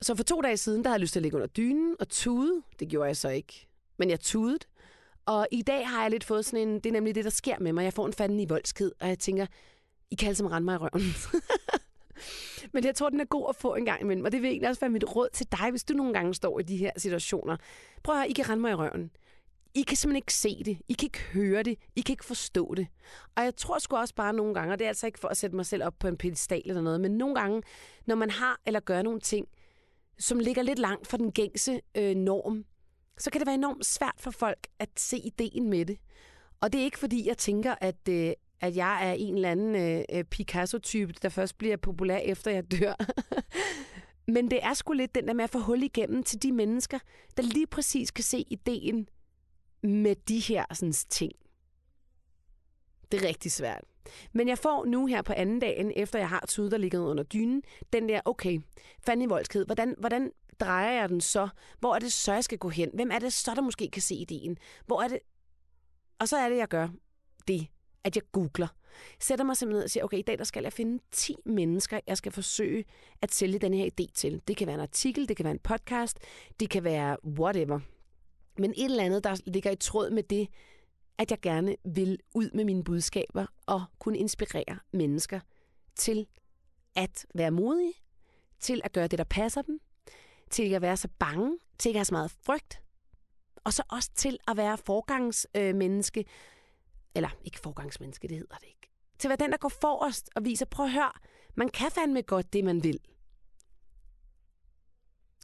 Så 0.02 0.14
for 0.14 0.24
to 0.24 0.40
dage 0.40 0.56
siden, 0.56 0.84
der 0.84 0.90
havde 0.90 0.94
jeg 0.94 1.00
lyst 1.00 1.12
til 1.12 1.20
at 1.20 1.22
ligge 1.22 1.36
under 1.36 1.48
dynen 1.48 1.96
og 2.00 2.08
tude. 2.08 2.62
Det 2.78 2.88
gjorde 2.88 3.06
jeg 3.06 3.16
så 3.16 3.28
ikke. 3.28 3.68
Men 3.98 4.10
jeg 4.10 4.20
tudede. 4.20 4.58
Og 5.28 5.48
i 5.50 5.62
dag 5.62 5.88
har 5.88 6.02
jeg 6.02 6.10
lidt 6.10 6.24
fået 6.24 6.44
sådan 6.44 6.68
en... 6.68 6.74
Det 6.74 6.86
er 6.86 6.92
nemlig 6.92 7.14
det, 7.14 7.24
der 7.24 7.30
sker 7.30 7.58
med 7.60 7.72
mig. 7.72 7.84
Jeg 7.84 7.92
får 7.92 8.06
en 8.06 8.12
fanden 8.12 8.40
i 8.40 8.46
voldsked, 8.48 8.90
og 9.00 9.08
jeg 9.08 9.18
tænker, 9.18 9.46
I 10.10 10.14
kan 10.14 10.28
altså 10.28 10.46
rende 10.46 10.64
mig 10.64 10.74
i 10.74 10.76
røven. 10.76 11.02
Men 12.72 12.84
jeg 12.84 12.94
tror, 12.94 13.10
den 13.10 13.20
er 13.20 13.24
god 13.24 13.46
at 13.48 13.56
få 13.56 13.74
en 13.74 13.84
gang 13.84 14.00
imellem. 14.00 14.24
Og 14.24 14.32
det 14.32 14.42
vil 14.42 14.50
egentlig 14.50 14.68
også 14.68 14.80
være 14.80 14.90
mit 14.90 15.16
råd 15.16 15.28
til 15.32 15.46
dig, 15.52 15.70
hvis 15.70 15.84
du 15.84 15.94
nogle 15.94 16.12
gange 16.12 16.34
står 16.34 16.60
i 16.60 16.62
de 16.62 16.76
her 16.76 16.90
situationer. 16.96 17.56
Prøv 18.02 18.14
at 18.14 18.20
høre, 18.20 18.28
I 18.28 18.32
kan 18.32 18.48
rende 18.48 18.60
mig 18.60 18.70
i 18.70 18.74
røven. 18.74 19.10
I 19.74 19.82
kan 19.82 19.96
simpelthen 19.96 20.16
ikke 20.16 20.34
se 20.34 20.62
det. 20.64 20.78
I 20.88 20.92
kan 20.92 21.06
ikke 21.06 21.20
høre 21.32 21.62
det. 21.62 21.78
I 21.96 22.00
kan 22.00 22.12
ikke 22.12 22.24
forstå 22.24 22.74
det. 22.74 22.86
Og 23.36 23.44
jeg 23.44 23.56
tror 23.56 23.78
sgu 23.78 23.96
også 23.96 24.14
bare 24.14 24.32
nogle 24.32 24.54
gange, 24.54 24.72
og 24.72 24.78
det 24.78 24.84
er 24.84 24.88
altså 24.88 25.06
ikke 25.06 25.18
for 25.18 25.28
at 25.28 25.36
sætte 25.36 25.56
mig 25.56 25.66
selv 25.66 25.84
op 25.84 25.98
på 25.98 26.08
en 26.08 26.16
pedestal 26.16 26.62
eller 26.64 26.82
noget, 26.82 27.00
men 27.00 27.10
nogle 27.10 27.34
gange, 27.34 27.62
når 28.06 28.14
man 28.14 28.30
har 28.30 28.60
eller 28.66 28.80
gør 28.80 29.02
nogle 29.02 29.20
ting, 29.20 29.48
som 30.18 30.38
ligger 30.38 30.62
lidt 30.62 30.78
langt 30.78 31.06
fra 31.06 31.16
den 31.16 31.32
gængse 31.32 31.80
øh, 31.94 32.14
norm, 32.14 32.64
så 33.18 33.30
kan 33.30 33.40
det 33.40 33.46
være 33.46 33.54
enormt 33.54 33.86
svært 33.86 34.14
for 34.18 34.30
folk 34.30 34.66
at 34.78 34.88
se 34.96 35.18
ideen 35.18 35.70
med 35.70 35.86
det. 35.86 35.98
Og 36.60 36.72
det 36.72 36.80
er 36.80 36.84
ikke 36.84 36.98
fordi, 36.98 37.28
jeg 37.28 37.38
tænker, 37.38 37.74
at, 37.80 38.08
øh, 38.08 38.32
at 38.60 38.76
jeg 38.76 39.08
er 39.08 39.12
en 39.12 39.34
eller 39.34 39.50
anden 39.50 39.74
øh, 39.74 40.04
øh 40.12 40.24
Picasso-type, 40.24 41.12
der 41.22 41.28
først 41.28 41.58
bliver 41.58 41.76
populær 41.76 42.16
efter 42.16 42.50
jeg 42.50 42.70
dør. 42.70 42.94
Men 44.34 44.50
det 44.50 44.58
er 44.62 44.74
sgu 44.74 44.92
lidt 44.92 45.14
den 45.14 45.28
der 45.28 45.34
med 45.34 45.44
at 45.44 45.50
få 45.50 45.58
hul 45.58 45.82
igennem 45.82 46.22
til 46.22 46.42
de 46.42 46.52
mennesker, 46.52 46.98
der 47.36 47.42
lige 47.42 47.66
præcis 47.66 48.10
kan 48.10 48.24
se 48.24 48.44
ideen 48.50 49.08
med 49.82 50.16
de 50.28 50.38
her 50.38 50.64
sådan, 50.72 50.92
ting. 50.92 51.32
Det 53.12 53.22
er 53.22 53.28
rigtig 53.28 53.52
svært. 53.52 53.84
Men 54.32 54.48
jeg 54.48 54.58
får 54.58 54.84
nu 54.84 55.06
her 55.06 55.22
på 55.22 55.32
anden 55.32 55.60
dagen, 55.60 55.92
efter 55.96 56.18
jeg 56.18 56.28
har 56.28 56.44
tudet 56.48 56.72
der 56.72 56.78
ligget 56.78 57.00
under 57.00 57.24
dynen, 57.24 57.62
den 57.92 58.08
der, 58.08 58.20
okay, 58.24 58.60
fanden 59.06 59.22
i 59.22 59.28
voldsked, 59.28 59.66
hvordan, 59.66 59.94
hvordan 59.98 60.32
drejer 60.60 61.00
jeg 61.00 61.08
den 61.08 61.20
så? 61.20 61.48
Hvor 61.78 61.94
er 61.94 61.98
det 61.98 62.12
så, 62.12 62.32
jeg 62.32 62.44
skal 62.44 62.58
gå 62.58 62.68
hen? 62.68 62.90
Hvem 62.94 63.10
er 63.10 63.18
det 63.18 63.32
så, 63.32 63.54
der 63.54 63.62
måske 63.62 63.90
kan 63.90 64.02
se 64.02 64.14
ideen? 64.14 64.58
Hvor 64.86 65.02
er 65.02 65.08
det? 65.08 65.18
Og 66.18 66.28
så 66.28 66.36
er 66.36 66.48
det, 66.48 66.56
jeg 66.56 66.68
gør 66.68 66.88
det, 67.48 67.66
at 68.04 68.16
jeg 68.16 68.22
googler. 68.32 68.68
Sætter 69.20 69.44
mig 69.44 69.56
simpelthen 69.56 69.78
ned 69.78 69.84
og 69.84 69.90
siger, 69.90 70.04
okay, 70.04 70.18
i 70.18 70.22
dag 70.22 70.38
der 70.38 70.44
skal 70.44 70.62
jeg 70.62 70.72
finde 70.72 71.02
10 71.12 71.36
mennesker, 71.46 72.00
jeg 72.06 72.16
skal 72.16 72.32
forsøge 72.32 72.84
at 73.22 73.34
sælge 73.34 73.58
den 73.58 73.74
her 73.74 73.86
idé 73.86 74.06
til. 74.14 74.42
Det 74.48 74.56
kan 74.56 74.66
være 74.66 74.74
en 74.74 74.80
artikel, 74.80 75.28
det 75.28 75.36
kan 75.36 75.44
være 75.44 75.52
en 75.52 75.58
podcast, 75.58 76.18
det 76.60 76.70
kan 76.70 76.84
være 76.84 77.16
whatever. 77.24 77.80
Men 78.58 78.70
et 78.70 78.84
eller 78.84 79.04
andet, 79.04 79.24
der 79.24 79.36
ligger 79.46 79.70
i 79.70 79.76
tråd 79.76 80.10
med 80.10 80.22
det, 80.22 80.48
at 81.18 81.30
jeg 81.30 81.40
gerne 81.40 81.76
vil 81.84 82.18
ud 82.34 82.50
med 82.54 82.64
mine 82.64 82.84
budskaber 82.84 83.46
og 83.66 83.84
kunne 83.98 84.18
inspirere 84.18 84.78
mennesker 84.92 85.40
til 85.96 86.26
at 86.94 87.26
være 87.34 87.50
modige, 87.50 87.92
til 88.60 88.80
at 88.84 88.92
gøre 88.92 89.06
det, 89.06 89.18
der 89.18 89.24
passer 89.24 89.62
dem, 89.62 89.80
til 90.50 90.64
ikke 90.64 90.76
at 90.76 90.82
være 90.82 90.96
så 90.96 91.08
bange, 91.18 91.58
til 91.78 91.88
ikke 91.88 91.96
at 91.96 92.00
have 92.00 92.04
så 92.04 92.14
meget 92.14 92.30
frygt, 92.30 92.82
og 93.64 93.72
så 93.72 93.82
også 93.88 94.10
til 94.14 94.38
at 94.48 94.56
være 94.56 94.78
forgangsmenneske, 94.78 96.24
eller 97.14 97.28
ikke 97.44 97.60
forgangsmenneske, 97.60 98.28
det 98.28 98.36
hedder 98.36 98.56
det 98.56 98.66
ikke, 98.66 98.90
til 99.18 99.28
at 99.28 99.30
være 99.30 99.46
den, 99.46 99.52
der 99.52 99.58
går 99.58 99.68
forrest 99.68 100.30
og 100.36 100.44
viser, 100.44 100.66
prøv 100.66 100.86
at 100.86 100.92
høre, 100.92 101.12
man 101.54 101.68
kan 101.68 101.90
fandme 101.90 102.22
godt 102.22 102.52
det, 102.52 102.64
man 102.64 102.84
vil. 102.84 103.00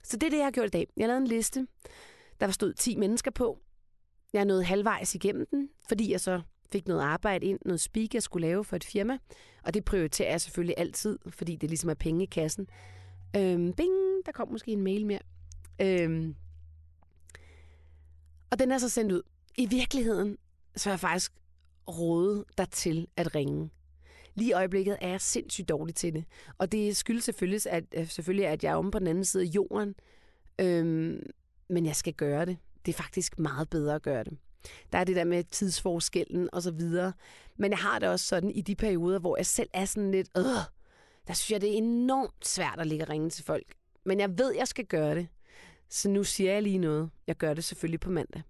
Så 0.04 0.16
det 0.16 0.26
er 0.26 0.30
det, 0.30 0.36
jeg 0.36 0.46
har 0.46 0.50
gjort 0.50 0.66
i 0.66 0.70
dag. 0.70 0.86
Jeg 0.96 1.02
har 1.02 1.06
lavet 1.06 1.20
en 1.20 1.26
liste, 1.26 1.66
der 2.40 2.46
var 2.46 2.52
stod 2.52 2.72
10 2.72 2.96
mennesker 2.96 3.30
på. 3.30 3.58
Jeg 4.32 4.40
er 4.40 4.44
nået 4.44 4.64
halvvejs 4.64 5.14
igennem 5.14 5.46
den, 5.46 5.68
fordi 5.88 6.12
jeg 6.12 6.20
så 6.20 6.42
fik 6.72 6.88
noget 6.88 7.02
arbejde 7.02 7.46
ind, 7.46 7.58
noget 7.64 7.80
speak, 7.80 8.14
jeg 8.14 8.22
skulle 8.22 8.46
lave 8.46 8.64
for 8.64 8.76
et 8.76 8.84
firma. 8.84 9.18
Og 9.64 9.74
det 9.74 9.84
prioriterer 9.84 10.30
jeg 10.30 10.40
selvfølgelig 10.40 10.74
altid, 10.78 11.18
fordi 11.28 11.56
det 11.56 11.70
ligesom 11.70 11.90
er 11.90 11.94
penge 11.94 12.22
i 12.22 12.26
kassen. 12.26 12.66
Øhm, 13.36 13.72
bing, 13.72 13.92
der 14.26 14.32
kom 14.32 14.48
måske 14.48 14.70
en 14.70 14.82
mail 14.82 15.06
mere. 15.06 15.20
Øhm, 15.80 16.34
og 18.50 18.58
den 18.58 18.72
er 18.72 18.78
så 18.78 18.88
sendt 18.88 19.12
ud. 19.12 19.22
I 19.56 19.66
virkeligheden, 19.66 20.38
så 20.76 20.90
er 20.90 20.92
jeg 20.92 21.00
faktisk 21.00 21.32
rådet 21.88 22.44
dig 22.58 22.70
til 22.70 23.08
at 23.16 23.34
ringe. 23.34 23.70
Lige 24.34 24.50
i 24.50 24.52
øjeblikket 24.52 24.96
er 25.00 25.08
jeg 25.08 25.20
sindssygt 25.20 25.68
dårlig 25.68 25.94
til 25.94 26.12
det. 26.12 26.24
Og 26.58 26.72
det 26.72 26.96
skyldes 26.96 27.24
selvfølgelig, 27.24 27.60
at, 27.66 27.84
øh, 27.94 28.08
selvfølgelig, 28.08 28.46
at 28.46 28.64
jeg 28.64 28.70
er 28.70 28.76
omme 28.76 28.90
på 28.90 28.98
den 28.98 29.06
anden 29.06 29.24
side 29.24 29.42
af 29.42 29.46
jorden. 29.46 29.94
Øhm, 30.58 31.22
men 31.68 31.86
jeg 31.86 31.96
skal 31.96 32.12
gøre 32.12 32.46
det. 32.46 32.58
Det 32.86 32.92
er 32.92 32.96
faktisk 32.96 33.38
meget 33.38 33.70
bedre 33.70 33.94
at 33.94 34.02
gøre 34.02 34.24
det. 34.24 34.38
Der 34.92 34.98
er 34.98 35.04
det 35.04 35.16
der 35.16 35.24
med 35.24 35.44
tidsforskellen 35.44 36.48
og 36.52 36.62
så 36.62 36.70
videre. 36.70 37.12
Men 37.56 37.70
jeg 37.70 37.78
har 37.78 37.98
det 37.98 38.08
også 38.08 38.26
sådan 38.26 38.50
i 38.50 38.60
de 38.60 38.74
perioder, 38.74 39.18
hvor 39.18 39.36
jeg 39.36 39.46
selv 39.46 39.68
er 39.72 39.84
sådan 39.84 40.10
lidt, 40.10 40.28
øh, 40.36 40.44
der 41.26 41.32
synes 41.32 41.50
jeg, 41.50 41.60
det 41.60 41.72
er 41.72 41.76
enormt 41.76 42.46
svært 42.46 42.80
at 42.80 42.86
ligge 42.86 43.04
og 43.04 43.08
ringe 43.08 43.30
til 43.30 43.44
folk. 43.44 43.74
Men 44.04 44.20
jeg 44.20 44.38
ved, 44.38 44.54
jeg 44.54 44.68
skal 44.68 44.86
gøre 44.86 45.14
det. 45.14 45.28
Så 45.88 46.08
nu 46.08 46.24
siger 46.24 46.52
jeg 46.52 46.62
lige 46.62 46.78
noget. 46.78 47.10
Jeg 47.26 47.36
gør 47.36 47.54
det 47.54 47.64
selvfølgelig 47.64 48.00
på 48.00 48.10
mandag. 48.10 48.42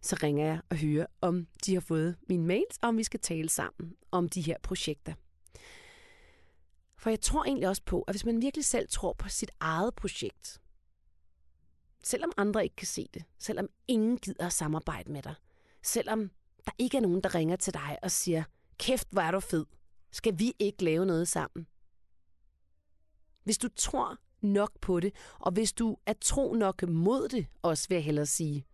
Så 0.00 0.16
ringer 0.22 0.46
jeg 0.46 0.60
og 0.70 0.76
hører, 0.76 1.06
om 1.20 1.46
de 1.66 1.74
har 1.74 1.80
fået 1.80 2.16
mine 2.28 2.46
mails, 2.46 2.78
og 2.82 2.88
om 2.88 2.98
vi 2.98 3.04
skal 3.04 3.20
tale 3.20 3.48
sammen 3.48 3.96
om 4.10 4.28
de 4.28 4.40
her 4.40 4.56
projekter. 4.62 5.14
For 6.96 7.10
jeg 7.10 7.20
tror 7.20 7.44
egentlig 7.44 7.68
også 7.68 7.82
på, 7.86 8.02
at 8.02 8.12
hvis 8.14 8.24
man 8.24 8.42
virkelig 8.42 8.64
selv 8.64 8.88
tror 8.88 9.12
på 9.12 9.28
sit 9.28 9.50
eget 9.60 9.94
projekt, 9.94 10.60
selvom 12.04 12.32
andre 12.36 12.64
ikke 12.64 12.76
kan 12.76 12.86
se 12.86 13.08
det, 13.14 13.24
selvom 13.38 13.68
ingen 13.88 14.18
gider 14.18 14.46
at 14.46 14.52
samarbejde 14.52 15.12
med 15.12 15.22
dig, 15.22 15.34
selvom 15.82 16.30
der 16.66 16.72
ikke 16.78 16.96
er 16.96 17.00
nogen, 17.00 17.20
der 17.20 17.34
ringer 17.34 17.56
til 17.56 17.74
dig 17.74 17.98
og 18.02 18.10
siger, 18.10 18.44
kæft, 18.78 19.08
hvor 19.10 19.22
er 19.22 19.30
du 19.30 19.40
fed, 19.40 19.66
skal 20.12 20.38
vi 20.38 20.52
ikke 20.58 20.84
lave 20.84 21.06
noget 21.06 21.28
sammen? 21.28 21.66
Hvis 23.42 23.58
du 23.58 23.68
tror 23.76 24.18
nok 24.44 24.70
på 24.80 25.00
det, 25.00 25.14
og 25.38 25.52
hvis 25.52 25.72
du 25.72 25.96
er 26.06 26.12
tro 26.20 26.54
nok 26.54 26.88
mod 26.88 27.28
det, 27.28 27.46
også 27.62 27.88
vil 27.88 27.94
jeg 27.94 28.04
hellere 28.04 28.26
sige, 28.26 28.66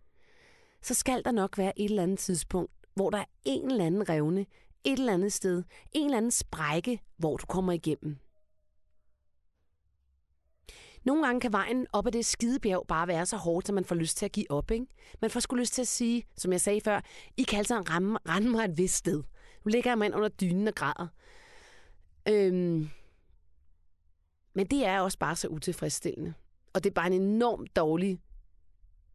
så 0.81 0.93
skal 0.93 1.23
der 1.25 1.31
nok 1.31 1.57
være 1.57 1.79
et 1.79 1.85
eller 1.89 2.03
andet 2.03 2.19
tidspunkt, 2.19 2.71
hvor 2.95 3.09
der 3.09 3.17
er 3.17 3.25
en 3.45 3.71
eller 3.71 3.85
anden 3.85 4.09
revne, 4.09 4.45
et 4.83 4.99
eller 4.99 5.13
andet 5.13 5.33
sted, 5.33 5.63
en 5.91 6.05
eller 6.05 6.17
anden 6.17 6.31
sprække, 6.31 6.99
hvor 7.17 7.37
du 7.37 7.45
kommer 7.45 7.73
igennem. 7.73 8.17
Nogle 11.03 11.25
gange 11.25 11.41
kan 11.41 11.51
vejen 11.51 11.87
op 11.93 12.07
ad 12.07 12.11
det 12.11 12.25
skidebjerg 12.25 12.85
bare 12.87 13.07
være 13.07 13.25
så 13.25 13.37
hårdt, 13.37 13.69
at 13.69 13.75
man 13.75 13.85
får 13.85 13.95
lyst 13.95 14.17
til 14.17 14.25
at 14.25 14.31
give 14.31 14.51
op. 14.51 14.71
Ikke? 14.71 14.85
Man 15.21 15.31
får 15.31 15.39
sgu 15.39 15.55
lyst 15.55 15.73
til 15.73 15.81
at 15.81 15.87
sige, 15.87 16.23
som 16.37 16.51
jeg 16.51 16.61
sagde 16.61 16.81
før, 16.81 17.01
I 17.37 17.43
kan 17.43 17.57
altså 17.57 17.79
ramme, 17.79 18.19
ramme 18.29 18.49
mig 18.49 18.65
et 18.65 18.77
vist 18.77 18.95
sted. 18.95 19.23
Nu 19.65 19.69
ligger 19.69 19.95
jeg 19.97 20.15
under 20.15 20.29
dynen 20.29 20.67
og 20.67 20.75
græder. 20.75 21.07
Øhm, 22.29 22.89
men 24.53 24.65
det 24.65 24.85
er 24.85 24.99
også 24.99 25.17
bare 25.17 25.35
så 25.35 25.47
utilfredsstillende. 25.47 26.33
Og 26.73 26.83
det 26.83 26.89
er 26.89 26.93
bare 26.93 27.07
en 27.07 27.21
enormt 27.21 27.75
dårlig 27.75 28.19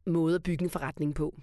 måde 0.06 0.34
at 0.34 0.42
bygge 0.42 0.64
en 0.64 0.70
forretning 0.70 1.14
på. 1.14 1.34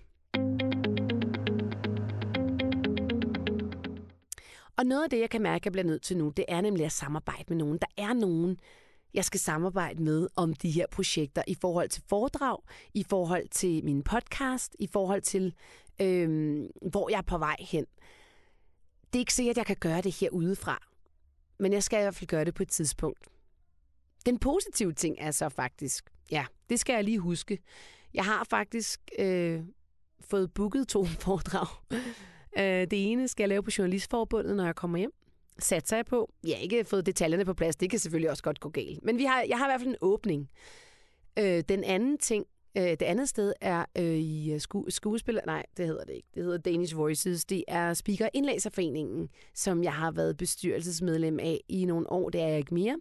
Og 4.77 4.85
noget 4.85 5.03
af 5.03 5.09
det, 5.09 5.19
jeg 5.19 5.29
kan 5.29 5.41
mærke, 5.41 5.61
at 5.61 5.65
jeg 5.65 5.71
bliver 5.71 5.85
nødt 5.85 6.01
til 6.01 6.17
nu, 6.17 6.29
det 6.37 6.45
er 6.47 6.61
nemlig 6.61 6.85
at 6.85 6.91
samarbejde 6.91 7.43
med 7.47 7.57
nogen. 7.57 7.77
Der 7.77 8.03
er 8.03 8.13
nogen, 8.13 8.57
jeg 9.13 9.25
skal 9.25 9.39
samarbejde 9.39 10.03
med 10.03 10.27
om 10.35 10.53
de 10.53 10.71
her 10.71 10.85
projekter 10.91 11.43
i 11.47 11.55
forhold 11.61 11.89
til 11.89 12.03
foredrag, 12.09 12.57
i 12.93 13.05
forhold 13.09 13.47
til 13.49 13.85
min 13.85 14.03
podcast, 14.03 14.75
i 14.79 14.87
forhold 14.87 15.21
til, 15.21 15.53
øhm, 16.01 16.67
hvor 16.91 17.09
jeg 17.09 17.17
er 17.17 17.21
på 17.21 17.37
vej 17.37 17.55
hen. 17.59 17.85
Det 19.05 19.15
er 19.15 19.19
ikke 19.19 19.33
sikkert, 19.33 19.53
at 19.53 19.57
jeg 19.57 19.65
kan 19.65 19.75
gøre 19.79 20.01
det 20.01 20.15
her 20.15 20.29
udefra, 20.29 20.87
men 21.59 21.73
jeg 21.73 21.83
skal 21.83 21.99
i 21.99 22.01
hvert 22.01 22.15
fald 22.15 22.27
gøre 22.27 22.45
det 22.45 22.53
på 22.53 22.63
et 22.63 22.69
tidspunkt. 22.69 23.27
Den 24.25 24.39
positive 24.39 24.93
ting 24.93 25.15
er 25.19 25.31
så 25.31 25.49
faktisk, 25.49 26.09
ja, 26.31 26.45
det 26.69 26.79
skal 26.79 26.93
jeg 26.93 27.03
lige 27.03 27.19
huske. 27.19 27.59
Jeg 28.13 28.25
har 28.25 28.47
faktisk 28.49 28.99
øh, 29.19 29.61
fået 30.21 30.53
booket 30.53 30.87
to 30.87 31.05
foredrag. 31.25 31.67
Øh, 32.57 32.87
det 32.91 33.11
ene 33.11 33.27
skal 33.27 33.43
jeg 33.43 33.49
lave 33.49 33.63
på 33.63 33.71
Journalistforbundet, 33.77 34.55
når 34.55 34.65
jeg 34.65 34.75
kommer 34.75 34.97
hjem 34.97 35.11
satser 35.59 35.95
jeg 35.95 36.05
på. 36.05 36.31
Jeg 36.43 36.55
har 36.55 36.61
ikke 36.61 36.85
fået 36.85 37.05
detaljerne 37.05 37.45
på 37.45 37.53
plads, 37.53 37.75
det 37.75 37.89
kan 37.89 37.99
selvfølgelig 37.99 38.29
også 38.29 38.43
godt 38.43 38.59
gå 38.59 38.69
galt. 38.69 39.03
Men 39.03 39.17
vi 39.17 39.23
har, 39.23 39.45
jeg 39.49 39.57
har 39.57 39.67
i 39.67 39.69
hvert 39.69 39.81
fald 39.81 39.89
en 39.89 39.95
åbning. 40.01 40.49
Øh, 41.39 41.63
den 41.69 41.83
anden 41.83 42.17
ting, 42.17 42.45
øh, 42.77 42.83
det 42.83 43.01
andet 43.01 43.29
sted 43.29 43.53
er 43.61 43.85
øh, 43.97 44.03
i 44.05 44.53
øh, 44.53 44.59
sku, 44.59 44.83
skuespiller... 44.89 45.41
Nej, 45.45 45.65
det 45.77 45.87
hedder 45.87 46.03
det 46.03 46.13
ikke. 46.13 46.27
Det 46.35 46.43
hedder 46.43 46.57
Danish 46.57 46.97
Voices. 46.97 47.45
Det 47.45 47.63
er 47.67 47.93
Speaker 47.93 48.29
Indlæserforeningen, 48.33 49.29
som 49.53 49.83
jeg 49.83 49.93
har 49.93 50.11
været 50.11 50.37
bestyrelsesmedlem 50.37 51.39
af 51.39 51.61
i 51.69 51.85
nogle 51.85 52.11
år. 52.11 52.29
Det 52.29 52.41
er 52.41 52.47
jeg 52.47 52.57
ikke 52.57 52.73
mere. 52.73 52.97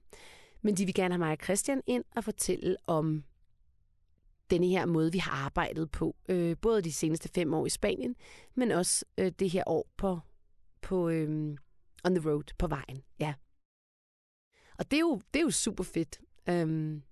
Men 0.62 0.74
de 0.74 0.84
vil 0.84 0.94
gerne 0.94 1.14
have 1.14 1.18
mig 1.18 1.32
og 1.32 1.38
Christian 1.44 1.82
ind 1.86 2.04
og 2.16 2.24
fortælle 2.24 2.76
om 2.86 3.24
denne 4.50 4.66
her 4.66 4.86
måde, 4.86 5.12
vi 5.12 5.18
har 5.18 5.32
arbejdet 5.32 5.90
på. 5.90 6.16
Øh, 6.28 6.56
både 6.62 6.82
de 6.82 6.92
seneste 6.92 7.28
fem 7.28 7.54
år 7.54 7.66
i 7.66 7.70
Spanien, 7.70 8.16
men 8.54 8.70
også 8.70 9.04
øh, 9.18 9.32
det 9.38 9.50
her 9.50 9.62
år 9.66 9.90
på, 9.96 10.20
på 10.80 11.08
øh, 11.08 11.56
on 12.04 12.14
the 12.14 12.30
road, 12.30 12.54
på 12.58 12.66
vejen, 12.66 13.02
ja. 13.20 13.34
Og 14.78 14.90
det 14.90 14.96
er 14.96 15.00
jo, 15.00 15.20
det 15.34 15.40
er 15.40 15.44
jo 15.44 15.50
super 15.50 15.84
fedt. 15.84 16.20
Øhm, 16.48 17.02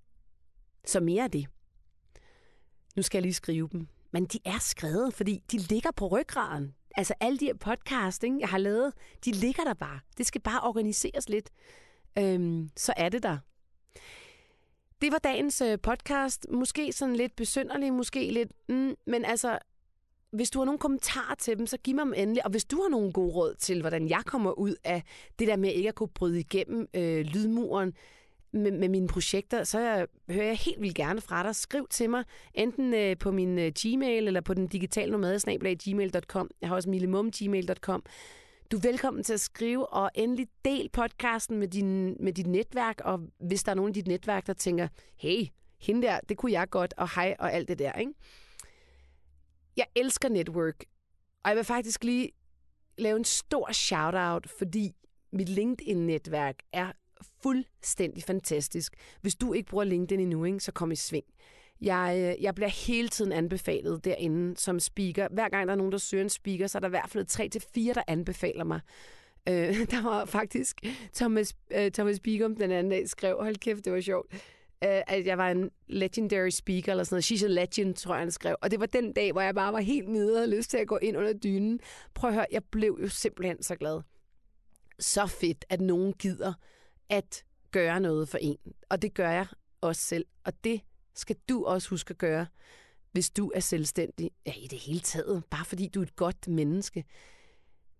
så 0.86 1.00
mere 1.00 1.24
af 1.24 1.30
det. 1.30 1.46
Nu 2.96 3.02
skal 3.02 3.18
jeg 3.18 3.22
lige 3.22 3.34
skrive 3.34 3.68
dem. 3.72 3.88
Men 4.12 4.24
de 4.24 4.38
er 4.44 4.58
skrevet, 4.58 5.14
fordi 5.14 5.42
de 5.52 5.58
ligger 5.58 5.90
på 5.90 6.06
ryggraden. 6.06 6.74
Altså 6.96 7.14
alle 7.20 7.38
de 7.38 7.44
her 7.44 7.54
podcast, 7.54 8.24
ikke, 8.24 8.36
jeg 8.40 8.48
har 8.48 8.58
lavet, 8.58 8.92
de 9.24 9.32
ligger 9.32 9.64
der 9.64 9.74
bare. 9.74 10.00
Det 10.18 10.26
skal 10.26 10.40
bare 10.40 10.60
organiseres 10.60 11.28
lidt. 11.28 11.50
Øhm, 12.18 12.70
så 12.76 12.92
er 12.96 13.08
det 13.08 13.22
der. 13.22 13.38
Det 15.02 15.12
var 15.12 15.18
dagens 15.18 15.60
øh, 15.60 15.78
podcast. 15.82 16.46
Måske 16.50 16.92
sådan 16.92 17.16
lidt 17.16 17.36
besynderlig, 17.36 17.92
måske 17.92 18.30
lidt... 18.30 18.52
Mm, 18.68 18.94
men 19.06 19.24
altså, 19.24 19.58
hvis 20.30 20.50
du 20.50 20.58
har 20.58 20.64
nogle 20.64 20.78
kommentarer 20.78 21.34
til 21.34 21.58
dem, 21.58 21.66
så 21.66 21.76
giv 21.76 21.94
mig 21.94 22.04
dem 22.04 22.14
endelig. 22.16 22.44
Og 22.44 22.50
hvis 22.50 22.64
du 22.64 22.82
har 22.82 22.88
nogle 22.88 23.12
gode 23.12 23.34
råd 23.34 23.54
til, 23.54 23.80
hvordan 23.80 24.08
jeg 24.08 24.22
kommer 24.26 24.52
ud 24.52 24.74
af 24.84 25.02
det 25.38 25.48
der 25.48 25.56
med 25.56 25.72
ikke 25.72 25.88
at 25.88 25.94
kunne 25.94 26.08
bryde 26.08 26.40
igennem 26.40 26.88
øh, 26.94 27.20
lydmuren 27.20 27.94
med, 28.52 28.70
med 28.70 28.88
mine 28.88 29.08
projekter, 29.08 29.64
så 29.64 29.78
jeg, 29.78 30.06
hører 30.30 30.46
jeg 30.46 30.56
helt 30.56 30.80
vildt 30.80 30.96
gerne 30.96 31.20
fra 31.20 31.42
dig. 31.42 31.56
Skriv 31.56 31.86
til 31.90 32.10
mig, 32.10 32.24
enten 32.54 32.94
øh, 32.94 33.18
på 33.18 33.30
min 33.30 33.58
øh, 33.58 33.72
Gmail 33.82 34.26
eller 34.26 34.40
på 34.40 34.54
den 34.54 34.66
digitale 34.66 35.12
nomade 35.12 35.40
gmail.com. 35.74 36.50
Jeg 36.60 36.68
har 36.68 36.76
også 36.76 36.90
millemum.gmail.com. 36.90 38.04
Du 38.70 38.76
er 38.76 38.80
velkommen 38.80 39.22
til 39.22 39.32
at 39.32 39.40
skrive, 39.40 39.86
og 39.86 40.10
endelig 40.14 40.48
del 40.64 40.88
podcasten 40.88 41.58
med, 41.58 41.68
din, 41.68 42.16
med 42.20 42.32
dit 42.32 42.46
netværk, 42.46 43.00
og 43.04 43.20
hvis 43.38 43.62
der 43.62 43.72
er 43.72 43.76
nogen 43.76 43.90
i 43.90 43.92
dit 43.92 44.06
netværk, 44.06 44.46
der 44.46 44.52
tænker, 44.52 44.88
hey, 45.16 45.46
hende 45.80 46.02
der, 46.02 46.20
det 46.28 46.36
kunne 46.36 46.52
jeg 46.52 46.70
godt, 46.70 46.94
og 46.96 47.14
hej, 47.14 47.36
og 47.38 47.52
alt 47.52 47.68
det 47.68 47.78
der, 47.78 47.92
ikke? 47.92 48.12
Jeg 49.76 49.86
elsker 49.96 50.28
network, 50.28 50.84
og 51.44 51.48
jeg 51.48 51.56
vil 51.56 51.64
faktisk 51.64 52.04
lige 52.04 52.30
lave 52.98 53.16
en 53.16 53.24
stor 53.24 53.72
shout-out, 53.72 54.48
fordi 54.58 54.92
mit 55.32 55.48
LinkedIn-netværk 55.48 56.56
er 56.72 56.92
fuldstændig 57.42 58.22
fantastisk. 58.22 58.94
Hvis 59.20 59.34
du 59.34 59.52
ikke 59.52 59.70
bruger 59.70 59.84
LinkedIn 59.84 60.20
endnu, 60.20 60.44
ikke, 60.44 60.60
så 60.60 60.72
kom 60.72 60.92
i 60.92 60.96
sving. 60.96 61.26
Jeg, 61.80 62.34
øh, 62.38 62.44
jeg 62.44 62.54
bliver 62.54 62.68
hele 62.68 63.08
tiden 63.08 63.32
anbefalet 63.32 64.04
derinde 64.04 64.56
som 64.56 64.80
speaker. 64.80 65.28
Hver 65.30 65.48
gang 65.48 65.66
der 65.66 65.72
er 65.72 65.76
nogen, 65.76 65.92
der 65.92 65.98
søger 65.98 66.24
en 66.24 66.30
speaker, 66.30 66.66
så 66.66 66.78
er 66.78 66.80
der 66.80 66.88
i 66.88 66.90
hvert 66.90 67.10
fald 67.10 67.26
tre 67.26 67.48
til 67.48 67.64
fire, 67.74 67.94
der 67.94 68.02
anbefaler 68.06 68.64
mig. 68.64 68.80
Øh, 69.48 69.54
der 69.90 70.02
var 70.02 70.24
faktisk 70.24 70.76
Thomas, 71.14 71.54
øh, 71.70 71.90
Thomas 71.90 72.20
Bigum 72.20 72.56
den 72.56 72.70
anden 72.70 72.90
dag 72.90 73.08
skrev, 73.08 73.36
hold 73.40 73.56
kæft, 73.56 73.84
det 73.84 73.92
var 73.92 74.00
sjovt, 74.00 74.32
øh, 74.84 75.00
at 75.06 75.26
jeg 75.26 75.38
var 75.38 75.50
en 75.50 75.70
legendary 75.86 76.48
speaker, 76.48 76.92
eller 76.92 77.04
sådan 77.04 77.14
noget. 77.14 77.30
She's 77.30 77.44
a 77.44 77.48
legend, 77.48 77.94
tror 77.94 78.14
jeg, 78.14 78.20
han 78.20 78.30
skrev. 78.30 78.56
Og 78.62 78.70
det 78.70 78.80
var 78.80 78.86
den 78.86 79.12
dag, 79.12 79.32
hvor 79.32 79.40
jeg 79.40 79.54
bare 79.54 79.72
var 79.72 79.80
helt 79.80 80.08
nede 80.08 80.32
og 80.32 80.38
havde 80.38 80.56
lyst 80.56 80.70
til 80.70 80.78
at 80.78 80.88
gå 80.88 80.96
ind 80.96 81.16
under 81.16 81.32
dynen. 81.32 81.80
Prøv 82.14 82.30
at 82.30 82.34
høre, 82.34 82.46
jeg 82.52 82.64
blev 82.64 82.98
jo 83.02 83.08
simpelthen 83.08 83.62
så 83.62 83.76
glad. 83.76 84.00
Så 84.98 85.26
fedt, 85.26 85.64
at 85.68 85.80
nogen 85.80 86.12
gider 86.12 86.52
at 87.08 87.44
gøre 87.70 88.00
noget 88.00 88.28
for 88.28 88.38
en. 88.38 88.56
Og 88.88 89.02
det 89.02 89.14
gør 89.14 89.30
jeg 89.30 89.46
også 89.80 90.02
selv. 90.02 90.26
Og 90.44 90.52
det 90.64 90.80
skal 91.14 91.36
du 91.48 91.64
også 91.64 91.90
huske 91.90 92.10
at 92.10 92.18
gøre, 92.18 92.46
hvis 93.12 93.30
du 93.30 93.52
er 93.54 93.60
selvstændig. 93.60 94.30
Ja, 94.46 94.52
i 94.52 94.66
det 94.66 94.78
hele 94.78 95.00
taget. 95.00 95.44
Bare 95.50 95.64
fordi 95.64 95.88
du 95.88 96.00
er 96.00 96.04
et 96.04 96.16
godt 96.16 96.48
menneske. 96.48 97.04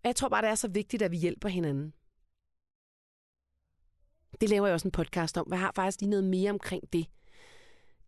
Jeg 0.05 0.17
tror 0.17 0.29
bare, 0.29 0.43
det 0.43 0.51
er 0.51 0.55
så 0.55 0.69
vigtigt, 0.69 1.03
at 1.03 1.11
vi 1.11 1.17
hjælper 1.17 1.49
hinanden. 1.49 1.95
Det 4.41 4.49
laver 4.49 4.67
jeg 4.67 4.75
også 4.75 4.89
en 4.89 4.93
podcast 4.93 5.39
om. 5.39 5.47
Jeg 5.51 5.59
har 5.59 5.73
faktisk 5.75 6.01
lige 6.01 6.11
noget 6.11 6.25
mere 6.25 6.51
omkring 6.51 6.93
det. 6.93 7.07